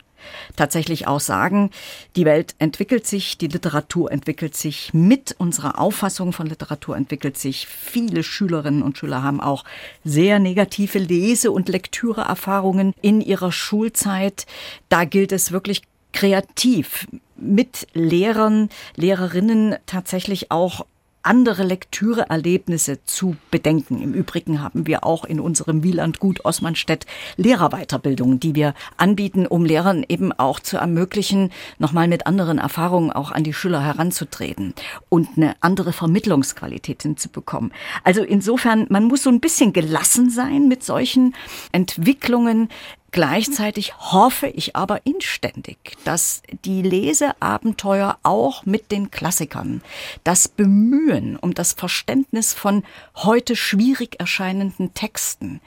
[0.56, 1.72] tatsächlich auch sagen,
[2.16, 7.66] die Welt entwickelt sich, die Literatur entwickelt sich, mit unserer Auffassung von Literatur entwickelt sich.
[7.66, 9.64] Viele Schülerinnen und Schüler haben auch
[10.04, 14.46] sehr negative Lese- und Lektüreerfahrungen in ihrer Schulzeit.
[14.90, 15.82] Da gilt es wirklich
[16.14, 20.86] kreativ mit Lehrern, Lehrerinnen tatsächlich auch
[21.26, 24.02] andere Lektüreerlebnisse zu bedenken.
[24.02, 27.06] Im Übrigen haben wir auch in unserem Wieland Gut Osmanstedt
[27.38, 33.32] Lehrerweiterbildungen, die wir anbieten, um Lehrern eben auch zu ermöglichen, nochmal mit anderen Erfahrungen auch
[33.32, 34.74] an die Schüler heranzutreten
[35.10, 37.72] und eine andere Vermittlungsqualität hinzubekommen.
[38.04, 41.36] Also insofern, man muss so ein bisschen gelassen sein mit solchen
[41.72, 42.70] Entwicklungen.
[43.16, 49.82] Gleichzeitig hoffe ich aber inständig, dass die Leseabenteuer auch mit den Klassikern,
[50.26, 52.84] das Bemühen um das Verständnis von
[53.16, 55.62] heute schwierig erscheinenden Texten,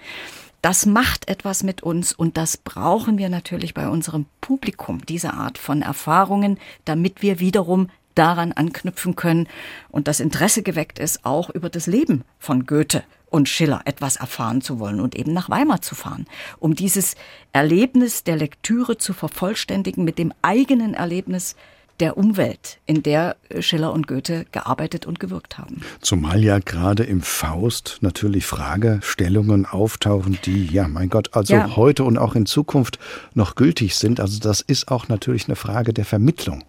[0.61, 5.57] das macht etwas mit uns und das brauchen wir natürlich bei unserem Publikum, diese Art
[5.57, 9.49] von Erfahrungen, damit wir wiederum daran anknüpfen können
[9.89, 14.61] und das Interesse geweckt ist, auch über das Leben von Goethe und Schiller etwas erfahren
[14.61, 16.27] zu wollen und eben nach Weimar zu fahren,
[16.59, 17.15] um dieses
[17.53, 21.57] Erlebnis der Lektüre zu vervollständigen mit dem eigenen Erlebnis
[22.01, 25.81] der Umwelt, in der Schiller und Goethe gearbeitet und gewirkt haben.
[26.01, 31.77] Zumal ja gerade im Faust natürlich Fragestellungen auftauchen, die, ja, mein Gott, also ja.
[31.77, 32.99] heute und auch in Zukunft
[33.35, 34.21] noch gültig sind.
[34.21, 36.63] Also das ist auch natürlich eine Frage der Vermittlung.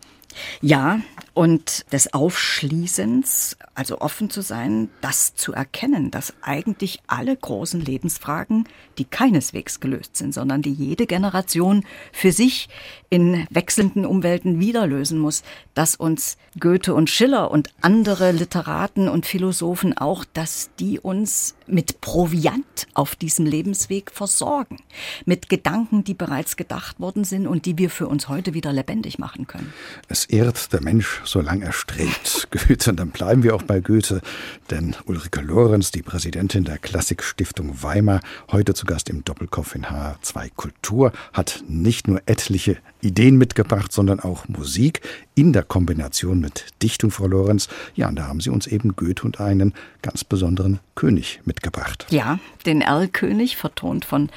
[0.62, 1.00] Ja,
[1.40, 8.68] und des Aufschließens, also offen zu sein, das zu erkennen, dass eigentlich alle großen Lebensfragen,
[8.98, 12.68] die keineswegs gelöst sind, sondern die jede Generation für sich
[13.10, 15.44] in wechselnden Umwelten wieder lösen muss,
[15.76, 22.02] dass uns Goethe und Schiller und andere Literaten und Philosophen auch, dass die uns mit
[22.02, 24.80] Proviant auf diesem Lebensweg versorgen,
[25.26, 29.20] mit Gedanken, die bereits gedacht worden sind und die wir für uns heute wieder lebendig
[29.20, 29.74] machen können.
[30.10, 32.48] Es ehrt der Mensch solange er strebt.
[32.68, 34.22] Goethe, und dann bleiben wir auch bei Goethe,
[34.70, 40.52] denn Ulrike Lorenz, die Präsidentin der Klassikstiftung Weimar, heute zu Gast im Doppelkopf in H2
[40.56, 45.02] Kultur, hat nicht nur etliche Ideen mitgebracht, sondern auch Musik
[45.36, 47.70] in der Kombination mit Dichtung, Frau Lorenz.
[47.96, 52.06] Ja, und da haben Sie uns eben Goethe und einen ganz besonderen König mitgebracht.
[52.10, 54.30] Ja, den Erlkönig, vertont von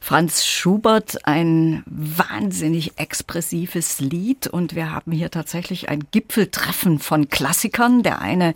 [0.00, 4.46] Franz Schubert, ein wahnsinnig expressives Lied.
[4.46, 8.54] Und wir haben hier tatsächlich ein Gipfeltreffen von Klassikern, der eine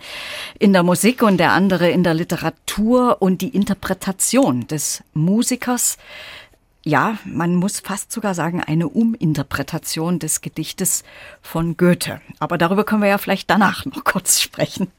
[0.59, 5.96] in der Musik und der andere in der Literatur und die Interpretation des Musikers
[6.83, 11.04] ja, man muss fast sogar sagen, eine Uminterpretation des Gedichtes
[11.42, 12.22] von Goethe.
[12.38, 14.90] Aber darüber können wir ja vielleicht danach noch kurz sprechen.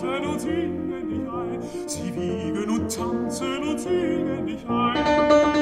[0.00, 1.88] tanzen und singen dich ein.
[1.88, 5.59] Sie wiegen und tanzen und singen dich ein.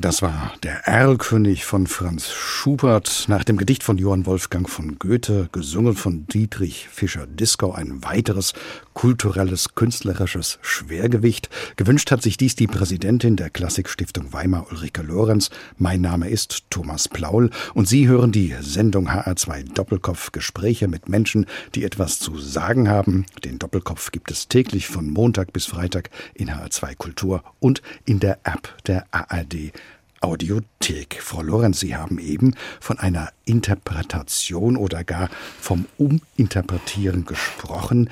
[0.00, 5.50] Das war der Erlkönig von Franz Schubert nach dem Gedicht von Johann Wolfgang von Goethe,
[5.52, 8.54] gesungen von Dietrich Fischer-Dieskau, ein weiteres
[8.94, 11.50] kulturelles, künstlerisches Schwergewicht.
[11.76, 15.50] Gewünscht hat sich dies die Präsidentin der Klassikstiftung Weimar, Ulrike Lorenz.
[15.76, 21.44] Mein Name ist Thomas Plaul und Sie hören die Sendung HR2 Doppelkopf Gespräche mit Menschen,
[21.74, 23.26] die etwas zu sagen haben.
[23.44, 28.38] Den Doppelkopf gibt es täglich von Montag bis Freitag in HR2 Kultur und in der
[28.44, 29.72] App der ARD
[30.20, 31.18] Audiothek.
[31.20, 38.10] Frau Lorenz, Sie haben eben von einer Interpretation oder gar vom Uminterpretieren gesprochen.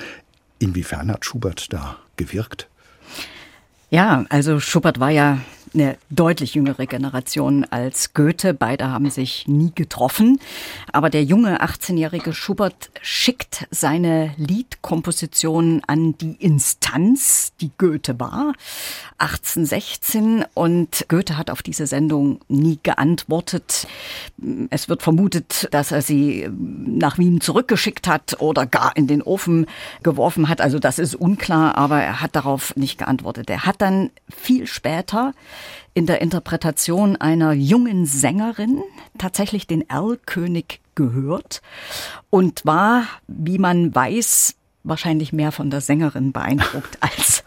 [0.59, 2.69] Inwiefern hat Schubert da gewirkt?
[3.91, 5.39] Ja, also Schubert war ja
[5.75, 8.55] eine deutlich jüngere Generation als Goethe.
[8.55, 10.39] Beide haben sich nie getroffen.
[10.93, 18.53] Aber der junge 18-jährige Schubert schickt seine Liedkomposition an die Instanz, die Goethe war,
[19.19, 20.45] 1816.
[20.55, 23.87] Und Goethe hat auf diese Sendung nie geantwortet.
[24.71, 29.67] Es wird vermutet, dass er sie nach Wien zurückgeschickt hat oder gar in den Ofen
[30.03, 30.61] geworfen hat.
[30.61, 33.51] Also das ist unklar, aber er hat darauf nicht geantwortet.
[33.51, 35.33] Er hat dann viel später
[35.99, 38.85] in der Interpretation einer jungen Sängerin
[39.19, 41.61] tatsächlich den Erlkönig gehört
[42.31, 47.43] und war, wie man weiß, wahrscheinlich mehr von der Sängerin beeindruckt als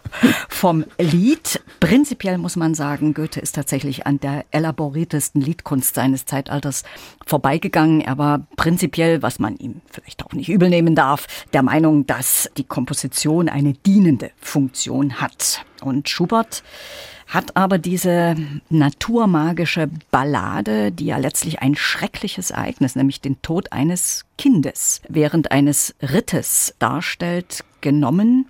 [0.50, 1.62] vom Lied.
[1.80, 6.84] Prinzipiell muss man sagen, Goethe ist tatsächlich an der elaboriertesten Liedkunst seines Zeitalters
[7.26, 8.02] vorbeigegangen.
[8.02, 12.50] Er war prinzipiell, was man ihm vielleicht auch nicht übel nehmen darf, der Meinung, dass
[12.58, 15.66] die Komposition eine dienende Funktion hat.
[15.82, 16.64] Und Schubert
[17.32, 18.36] hat aber diese
[18.70, 25.96] naturmagische Ballade, die ja letztlich ein schreckliches Ereignis, nämlich den Tod eines Kindes während eines
[26.02, 28.48] Rittes darstellt, genommen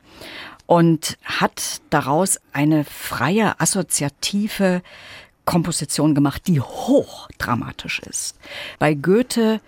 [0.66, 4.82] und hat daraus eine freie, assoziative
[5.46, 8.36] Komposition gemacht, die hochdramatisch ist.
[8.80, 9.62] Bei Goethe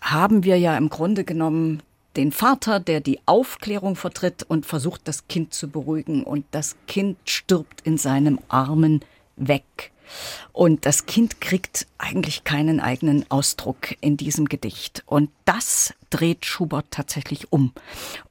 [0.00, 1.82] haben wir ja im Grunde genommen
[2.16, 6.24] den Vater, der die Aufklärung vertritt und versucht, das Kind zu beruhigen.
[6.24, 9.04] Und das Kind stirbt in seinem Armen
[9.36, 9.92] weg.
[10.52, 15.02] Und das Kind kriegt eigentlich keinen eigenen Ausdruck in diesem Gedicht.
[15.06, 17.72] Und das dreht Schubert tatsächlich um.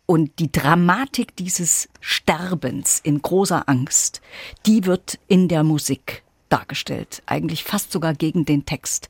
[0.05, 4.21] Und die Dramatik dieses Sterbens in großer Angst,
[4.65, 9.09] die wird in der Musik dargestellt, eigentlich fast sogar gegen den Text.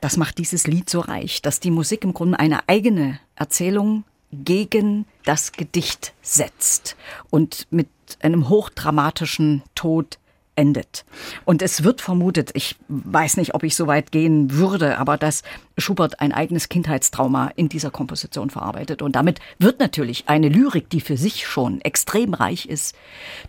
[0.00, 5.06] Das macht dieses Lied so reich, dass die Musik im Grunde eine eigene Erzählung gegen
[5.24, 6.96] das Gedicht setzt
[7.30, 7.88] und mit
[8.20, 10.18] einem hochdramatischen Tod
[10.58, 11.04] endet.
[11.44, 15.42] Und es wird vermutet, ich weiß nicht, ob ich so weit gehen würde, aber dass
[15.78, 19.00] Schubert ein eigenes Kindheitstrauma in dieser Komposition verarbeitet.
[19.00, 22.96] Und damit wird natürlich eine Lyrik, die für sich schon extrem reich ist,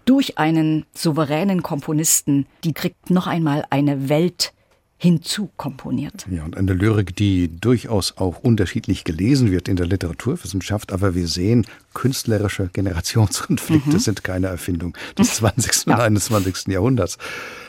[0.05, 4.53] durch einen souveränen Komponisten, die kriegt noch einmal eine Welt
[5.01, 6.27] hinzukomponiert.
[6.29, 11.29] Ja, und eine Lyrik, die durchaus auch unterschiedlich gelesen wird in der Literaturwissenschaft, aber wir
[11.29, 13.99] sehen, künstlerische Generationskonflikte mhm.
[13.99, 15.85] sind keine Erfindung des 20.
[15.87, 15.95] ja.
[15.95, 16.67] und 21.
[16.67, 17.17] Jahrhunderts.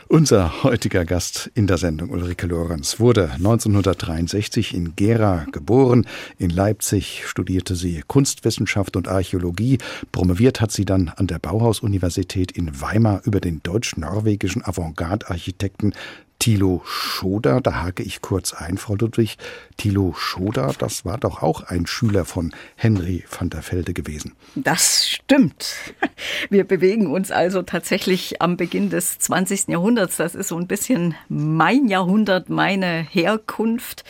[0.09, 6.05] Unser heutiger Gast in der Sendung, Ulrike Lorenz, wurde 1963 in Gera geboren.
[6.37, 9.79] In Leipzig studierte sie Kunstwissenschaft und Archäologie.
[10.11, 15.93] Promoviert hat sie dann an der Bauhaus-Universität in Weimar über den deutsch-norwegischen Avantgarde-Architekten
[16.41, 19.37] Thilo Schoder, da hake ich kurz ein, Frau Ludwig.
[19.77, 24.33] Thilo Schoder, das war doch auch ein Schüler von Henry van der Velde gewesen.
[24.55, 25.77] Das stimmt.
[26.49, 29.69] Wir bewegen uns also tatsächlich am Beginn des 20.
[29.69, 30.17] Jahrhunderts.
[30.17, 34.05] Das ist so ein bisschen mein Jahrhundert, meine Herkunft.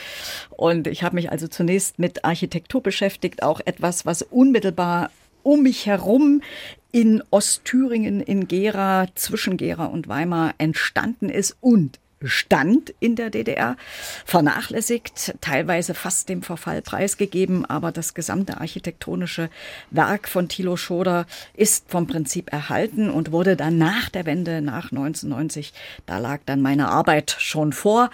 [0.51, 5.11] Und ich habe mich also zunächst mit Architektur beschäftigt, auch etwas, was unmittelbar
[5.43, 6.43] um mich herum
[6.93, 13.77] in Ostthüringen, in Gera, zwischen Gera und Weimar entstanden ist und Stand in der DDR,
[14.27, 19.49] vernachlässigt, teilweise fast dem Verfall preisgegeben, aber das gesamte architektonische
[19.91, 24.93] Werk von Thilo Schoder ist vom Prinzip erhalten und wurde dann nach der Wende, nach
[24.93, 25.73] 1990,
[26.05, 28.11] da lag dann meine Arbeit schon vor,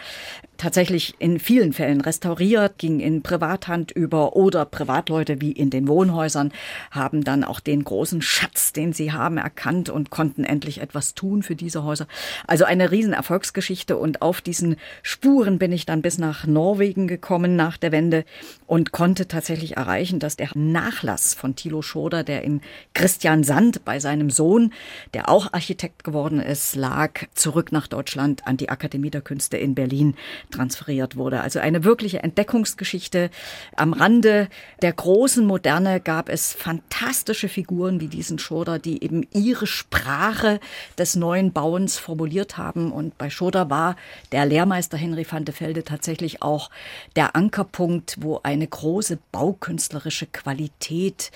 [0.58, 6.52] tatsächlich in vielen Fällen restauriert, ging in Privathand über oder Privatleute wie in den Wohnhäusern
[6.90, 11.42] haben dann auch den großen Schatz, den sie haben, erkannt und konnten endlich etwas tun
[11.42, 12.06] für diese Häuser.
[12.46, 17.56] Also eine riesen Erfolgsgeschichte und auf diesen Spuren bin ich dann bis nach Norwegen gekommen
[17.56, 18.24] nach der Wende
[18.66, 22.60] und konnte tatsächlich erreichen, dass der Nachlass von Thilo Schoder, der in
[22.94, 24.72] Christian Sand bei seinem Sohn,
[25.14, 29.74] der auch Architekt geworden ist, lag, zurück nach Deutschland an die Akademie der Künste in
[29.74, 30.14] Berlin
[30.50, 31.40] transferiert wurde.
[31.40, 33.30] Also eine wirkliche Entdeckungsgeschichte.
[33.76, 34.48] Am Rande
[34.82, 40.60] der großen Moderne gab es fantastische Figuren wie diesen Schoder, die eben ihre Sprache
[40.98, 42.92] des neuen Bauens formuliert haben.
[42.92, 43.96] Und bei Schoder war
[44.32, 46.70] der Lehrmeister Henry van de Velde tatsächlich auch
[47.16, 51.30] der Ankerpunkt, wo eine große baukünstlerische Qualität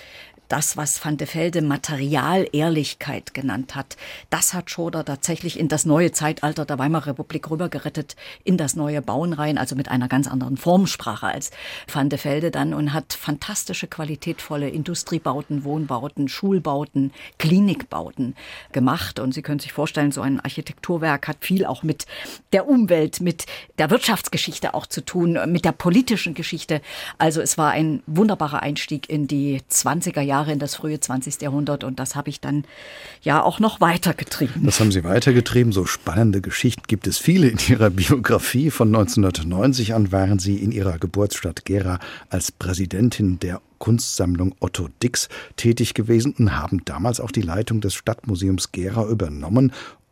[0.51, 3.95] das, was Van de Velde Materialehrlichkeit genannt hat,
[4.29, 9.01] das hat Schoder tatsächlich in das neue Zeitalter der Weimarer Republik rübergerettet, in das neue
[9.01, 11.51] Bauen rein, also mit einer ganz anderen Formsprache als
[11.91, 18.35] Van de Velde dann und hat fantastische, qualitätvolle Industriebauten, Wohnbauten, Schulbauten, Klinikbauten
[18.73, 19.19] gemacht.
[19.19, 22.05] Und Sie können sich vorstellen, so ein Architekturwerk hat viel auch mit
[22.51, 23.45] der Umwelt, mit
[23.77, 26.81] der Wirtschaftsgeschichte auch zu tun, mit der politischen Geschichte.
[27.17, 31.41] Also es war ein wunderbarer Einstieg in die 20er Jahre Jahre in das frühe 20.
[31.41, 32.63] Jahrhundert und das habe ich dann
[33.21, 34.65] ja auch noch weitergetrieben.
[34.65, 35.71] Das haben Sie weitergetrieben.
[35.71, 38.71] So spannende Geschichten gibt es viele in Ihrer Biografie.
[38.71, 45.29] Von 1990 an waren Sie in Ihrer Geburtsstadt Gera als Präsidentin der Kunstsammlung Otto Dix
[45.57, 49.71] tätig gewesen und haben damals auch die Leitung des Stadtmuseums Gera übernommen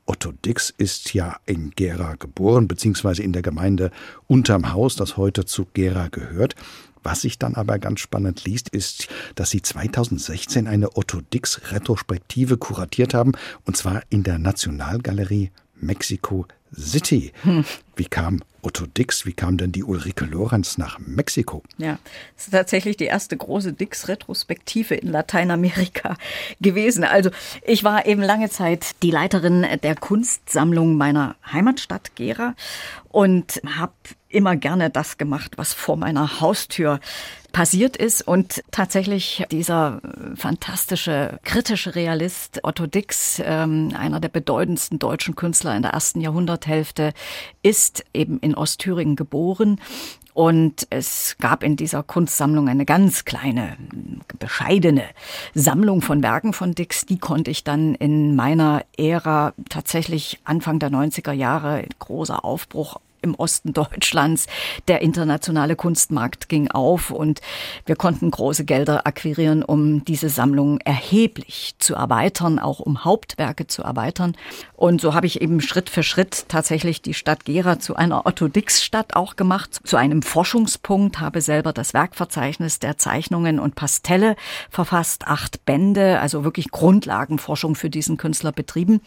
[0.10, 3.92] Otto Dix ist ja in Gera geboren, beziehungsweise in der Gemeinde
[4.26, 6.56] Unterm Haus, das heute zu Gera gehört.
[7.04, 12.58] Was sich dann aber ganz spannend liest, ist, dass Sie 2016 eine Otto Dix Retrospektive
[12.58, 13.32] kuratiert haben,
[13.66, 17.32] und zwar in der Nationalgalerie Mexico City.
[17.44, 17.66] Hm.
[17.96, 21.64] Wie kam Otto Dix, wie kam denn die Ulrike Lorenz nach Mexiko?
[21.78, 21.98] Ja,
[22.36, 26.18] das ist tatsächlich die erste große Dix-Retrospektive in Lateinamerika
[26.62, 27.04] gewesen.
[27.04, 27.30] Also
[27.66, 32.56] ich war eben lange Zeit die Leiterin der Kunstsammlung meiner Heimatstadt Gera
[33.08, 33.94] und habe
[34.28, 37.00] immer gerne das gemacht, was vor meiner Haustür
[37.52, 40.02] passiert ist und tatsächlich dieser
[40.36, 47.14] fantastische kritische Realist Otto Dix, ähm, einer der bedeutendsten deutschen Künstler in der ersten Jahrhunderthälfte,
[47.64, 49.80] ist eben in Ostthüringen geboren
[50.34, 53.76] und es gab in dieser Kunstsammlung eine ganz kleine,
[54.38, 55.04] bescheidene
[55.54, 57.06] Sammlung von Werken von Dix.
[57.06, 63.36] Die konnte ich dann in meiner Ära tatsächlich Anfang der 90er Jahre, großer Aufbruch im
[63.36, 64.48] Osten Deutschlands.
[64.88, 67.42] Der internationale Kunstmarkt ging auf und
[67.86, 73.84] wir konnten große Gelder akquirieren, um diese Sammlung erheblich zu erweitern, auch um Hauptwerke zu
[73.84, 74.36] erweitern.
[74.76, 79.16] Und so habe ich eben Schritt für Schritt tatsächlich die Stadt Gera zu einer Otto-Dix-Stadt
[79.16, 84.36] auch gemacht, zu einem Forschungspunkt, habe selber das Werkverzeichnis der Zeichnungen und Pastelle
[84.70, 89.02] verfasst, acht Bände, also wirklich Grundlagenforschung für diesen Künstler betrieben.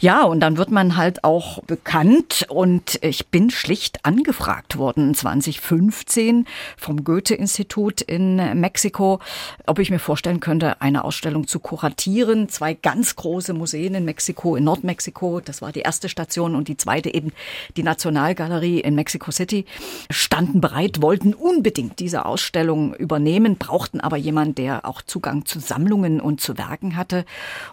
[0.00, 6.46] Ja, und dann wird man halt auch bekannt und ich bin schlicht angefragt worden 2015
[6.76, 9.18] vom Goethe-Institut in Mexiko,
[9.66, 12.48] ob ich mir vorstellen könnte, eine Ausstellung zu kuratieren.
[12.48, 16.76] Zwei ganz große Museen in Mexiko, in Nordmexiko, das war die erste Station und die
[16.76, 17.32] zweite eben
[17.76, 19.64] die Nationalgalerie in Mexico City,
[20.08, 26.20] standen bereit, wollten unbedingt diese Ausstellung übernehmen, brauchten aber jemanden, der auch Zugang zu Sammlungen
[26.20, 27.24] und zu Werken hatte.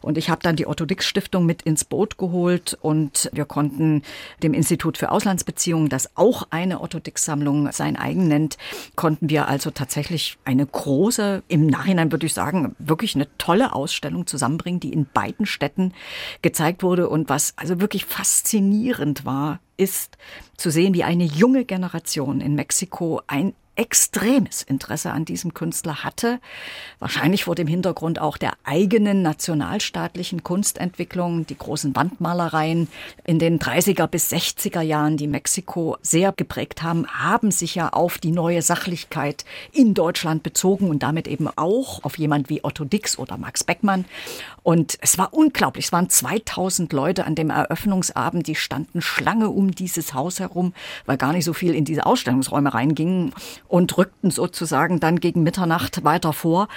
[0.02, 4.02] Und ich habe dann die Otto Dix Stiftung mit ins Boot geholt und wir konnten
[4.42, 8.58] dem Institut für Auslandsbeziehungen Museum, das auch eine Otto Dix-Sammlung sein eigen nennt,
[8.96, 14.26] konnten wir also tatsächlich eine große, im Nachhinein würde ich sagen, wirklich eine tolle Ausstellung
[14.26, 15.94] zusammenbringen, die in beiden Städten
[16.42, 20.18] gezeigt wurde und was also wirklich faszinierend war, ist
[20.58, 26.40] zu sehen, wie eine junge Generation in Mexiko ein extremes Interesse an diesem Künstler hatte,
[27.00, 32.88] wahrscheinlich vor dem Hintergrund auch der eigenen nationalstaatlichen Kunstentwicklung, die großen Wandmalereien
[33.26, 38.18] in den 30er bis 60er Jahren, die Mexiko sehr geprägt haben, haben sich ja auf
[38.18, 43.18] die neue Sachlichkeit in Deutschland bezogen und damit eben auch auf jemand wie Otto Dix
[43.18, 44.06] oder Max Beckmann.
[44.64, 45.86] Und es war unglaublich.
[45.86, 50.74] Es waren 2000 Leute an dem Eröffnungsabend, die standen Schlange um dieses Haus herum,
[51.06, 53.34] weil gar nicht so viel in diese Ausstellungsräume reingingen
[53.68, 56.68] und rückten sozusagen dann gegen Mitternacht weiter vor.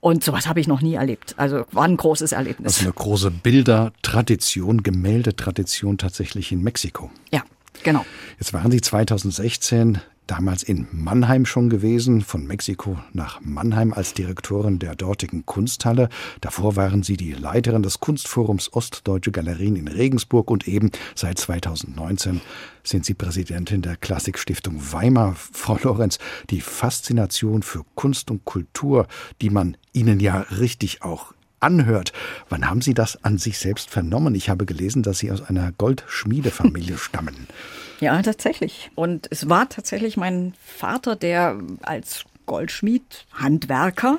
[0.00, 1.34] Und sowas habe ich noch nie erlebt.
[1.36, 2.78] Also war ein großes Erlebnis.
[2.78, 7.10] Also eine große Bildertradition, Gemäldetradition tatsächlich in Mexiko.
[7.32, 7.42] Ja,
[7.82, 8.04] genau.
[8.38, 14.78] Jetzt waren Sie 2016 damals in Mannheim schon gewesen, von Mexiko nach Mannheim als Direktorin
[14.78, 16.08] der dortigen Kunsthalle.
[16.40, 22.40] Davor waren Sie die Leiterin des Kunstforums Ostdeutsche Galerien in Regensburg und eben seit 2019
[22.84, 25.34] sind Sie Präsidentin der Klassikstiftung Weimar.
[25.34, 26.18] Frau Lorenz,
[26.50, 29.08] die Faszination für Kunst und Kultur,
[29.40, 32.12] die man Ihnen ja richtig auch anhört.
[32.48, 34.34] Wann haben Sie das an sich selbst vernommen?
[34.34, 37.48] Ich habe gelesen, dass Sie aus einer Goldschmiedefamilie stammen.
[38.00, 38.90] Ja, tatsächlich.
[38.94, 44.18] Und es war tatsächlich mein Vater, der als Goldschmied, Handwerker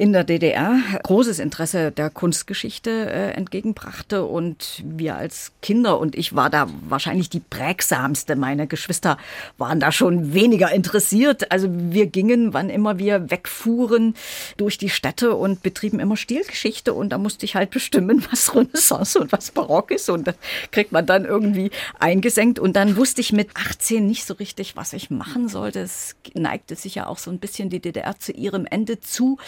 [0.00, 6.34] in der DDR großes Interesse der Kunstgeschichte äh, entgegenbrachte und wir als Kinder und ich
[6.34, 8.34] war da wahrscheinlich die prägsamste.
[8.34, 9.18] Meine Geschwister
[9.58, 11.52] waren da schon weniger interessiert.
[11.52, 14.14] Also wir gingen, wann immer wir wegfuhren,
[14.56, 19.20] durch die Städte und betrieben immer Stilgeschichte und da musste ich halt bestimmen, was Renaissance
[19.20, 20.36] und was Barock ist und das
[20.70, 24.94] kriegt man dann irgendwie eingesenkt und dann wusste ich mit 18 nicht so richtig, was
[24.94, 25.80] ich machen sollte.
[25.80, 29.38] Es neigte sich ja auch so ein bisschen die DDR zu ihrem Ende zu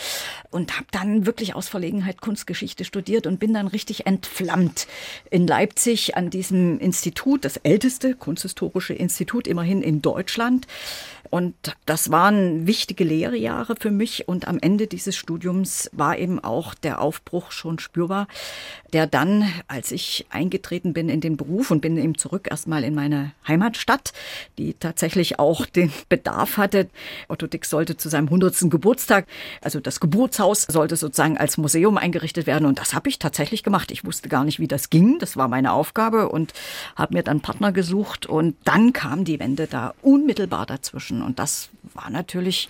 [0.50, 4.86] und habe dann wirklich aus Verlegenheit Kunstgeschichte studiert und bin dann richtig entflammt
[5.30, 10.66] in Leipzig an diesem Institut, das älteste kunsthistorische Institut immerhin in Deutschland.
[11.32, 11.54] Und
[11.86, 14.28] das waren wichtige Lehrjahre für mich.
[14.28, 18.28] Und am Ende dieses Studiums war eben auch der Aufbruch schon spürbar,
[18.92, 22.94] der dann, als ich eingetreten bin in den Beruf und bin eben zurück erstmal in
[22.94, 24.12] meine Heimatstadt,
[24.58, 26.90] die tatsächlich auch den Bedarf hatte.
[27.28, 28.70] Otto Dix sollte zu seinem 100.
[28.70, 29.26] Geburtstag,
[29.62, 32.66] also das Geburtshaus sollte sozusagen als Museum eingerichtet werden.
[32.66, 33.90] Und das habe ich tatsächlich gemacht.
[33.90, 35.18] Ich wusste gar nicht, wie das ging.
[35.18, 36.52] Das war meine Aufgabe und
[36.94, 38.26] habe mir dann Partner gesucht.
[38.26, 41.21] Und dann kam die Wende da unmittelbar dazwischen.
[41.22, 42.68] Und das war natürlich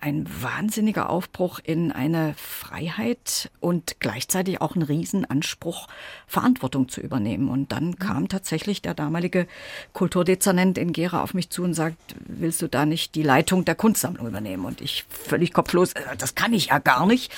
[0.00, 5.88] ein wahnsinniger Aufbruch in eine Freiheit und gleichzeitig auch ein Riesenanspruch,
[6.26, 7.48] Verantwortung zu übernehmen.
[7.48, 7.98] Und dann mhm.
[7.98, 9.48] kam tatsächlich der damalige
[9.92, 11.96] Kulturdezernent in Gera auf mich zu und sagt,
[12.26, 14.64] willst du da nicht die Leitung der Kunstsammlung übernehmen?
[14.64, 17.32] Und ich völlig kopflos, äh, das kann ich ja gar nicht.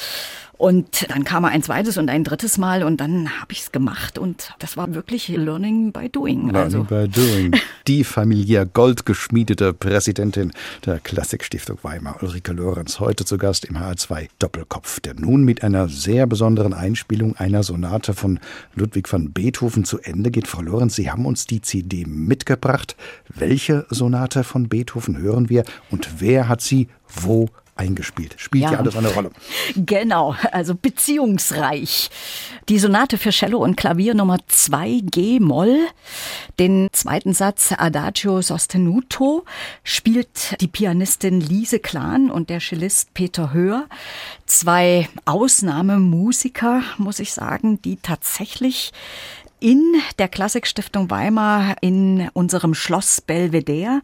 [0.61, 3.73] Und dann kam er ein zweites und ein drittes Mal und dann habe ich es
[3.73, 6.51] gemacht und das war wirklich Learning by Doing.
[6.51, 6.85] Learning also.
[6.85, 7.53] by Doing.
[7.87, 10.53] Die familiär goldgeschmiedete Präsidentin
[10.85, 15.89] der Klassikstiftung Weimar, Ulrike Lorenz, heute zu Gast im HR2 Doppelkopf, der nun mit einer
[15.89, 18.39] sehr besonderen Einspielung einer Sonate von
[18.75, 20.47] Ludwig van Beethoven zu Ende geht.
[20.47, 22.97] Frau Lorenz, Sie haben uns die CD mitgebracht.
[23.35, 26.89] Welche Sonate von Beethoven hören wir und wer hat sie
[27.23, 28.35] wo eingespielt.
[28.39, 28.73] Spielt ja.
[28.73, 29.31] ja alles eine Rolle.
[29.75, 32.11] Genau, also beziehungsreich.
[32.69, 35.87] Die Sonate für Cello und Klavier Nummer 2 G-Moll,
[36.59, 39.45] den zweiten Satz Adagio sostenuto,
[39.83, 43.87] spielt die Pianistin Lise Klan und der Cellist Peter Höhr.
[44.47, 48.93] Zwei Ausnahmemusiker, muss ich sagen, die tatsächlich
[49.61, 54.01] in der Klassikstiftung Weimar in unserem Schloss Belvedere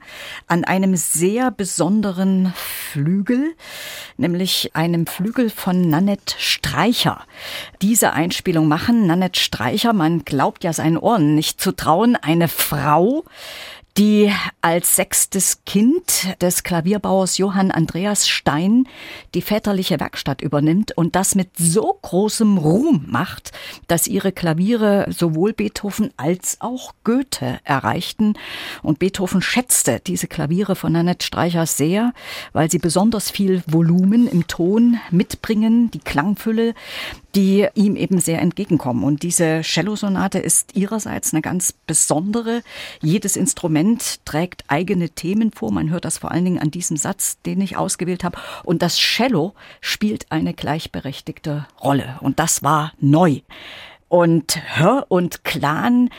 [0.47, 3.55] an einem sehr besonderen Flügel,
[4.19, 7.25] nämlich einem Flügel von Nanette Streicher.
[7.81, 13.25] Diese Einspielung machen Nanette Streicher, man glaubt ja seinen Ohren nicht zu trauen, eine Frau,
[13.99, 14.31] die
[14.61, 18.87] als sechstes Kind des Klavierbauers Johann Andreas Stein
[19.35, 23.53] die väterliche Werkstatt übernimmt und das mit so großem Ruhm macht,
[23.87, 28.35] dass ihre Klaviere sowohl Beethoven als auch Goethe erreichten.
[28.83, 32.13] Und Beethoven schätzte diese Klaviere von Annette Streicher sehr,
[32.53, 36.75] weil sie besonders viel Volumen im Ton mitbringen, die Klangfülle,
[37.35, 39.05] die ihm eben sehr entgegenkommen.
[39.05, 42.63] Und diese Cello-Sonate ist ihrerseits eine ganz besondere.
[43.01, 43.86] Jedes Instrument
[44.25, 45.73] trägt eigene Themen vor.
[45.73, 48.39] Man hört das vor allen Dingen an diesem Satz, den ich ausgewählt habe.
[48.65, 52.19] Und das Cello spielt eine gleichberechtigte Rolle.
[52.21, 53.41] Und das war neu.
[54.09, 56.11] Und Hör und Clan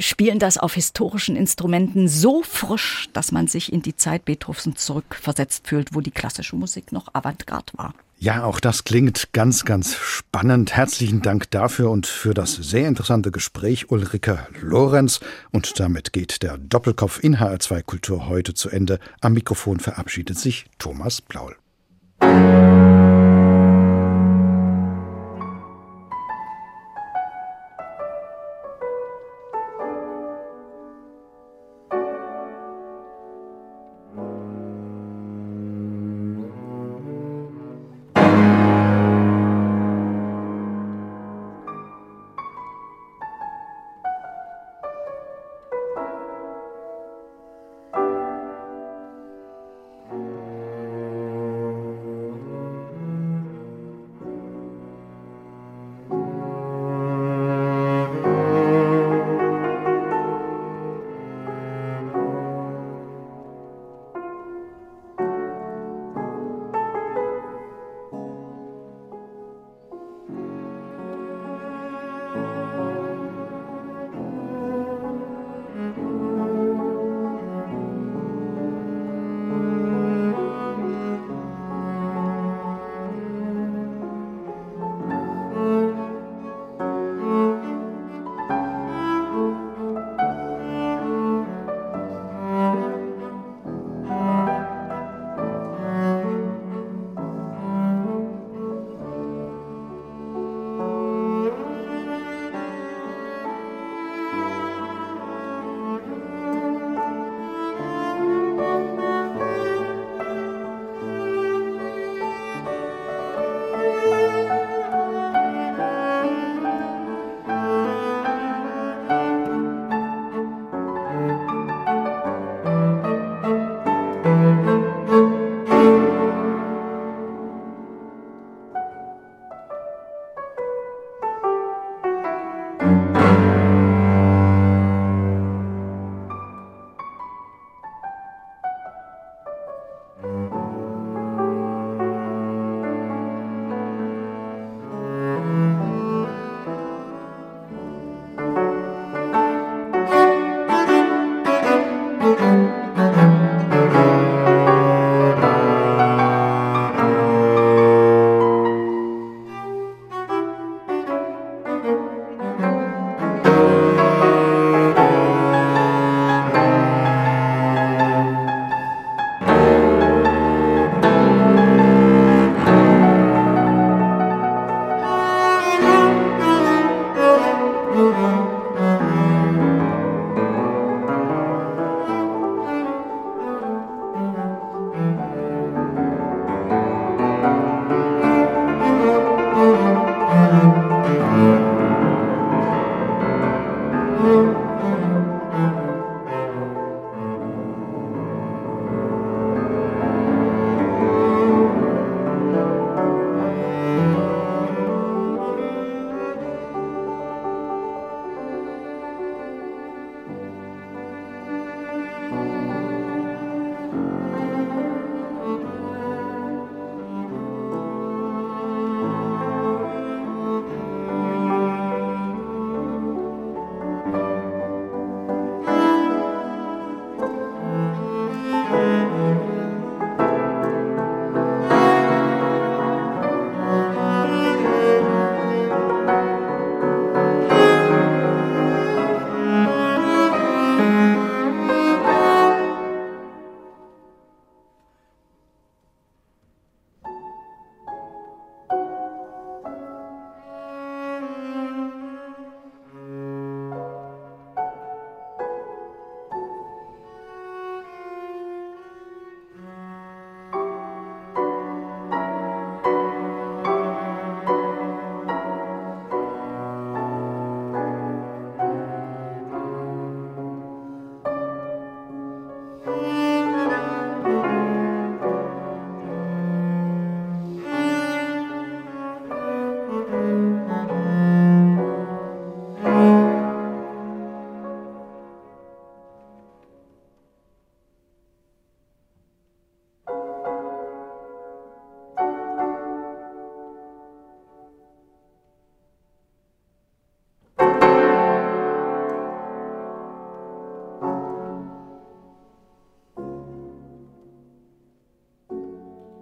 [0.00, 5.66] spielen das auf historischen Instrumenten so frisch, dass man sich in die Zeit Beethovens zurückversetzt
[5.66, 7.94] fühlt, wo die klassische Musik noch Avantgarde war.
[8.18, 10.74] Ja, auch das klingt ganz, ganz spannend.
[10.74, 15.20] Herzlichen Dank dafür und für das sehr interessante Gespräch, Ulrike Lorenz.
[15.52, 19.00] Und damit geht der Doppelkopf in HR2 Kultur heute zu Ende.
[19.20, 21.56] Am Mikrofon verabschiedet sich Thomas Blaul.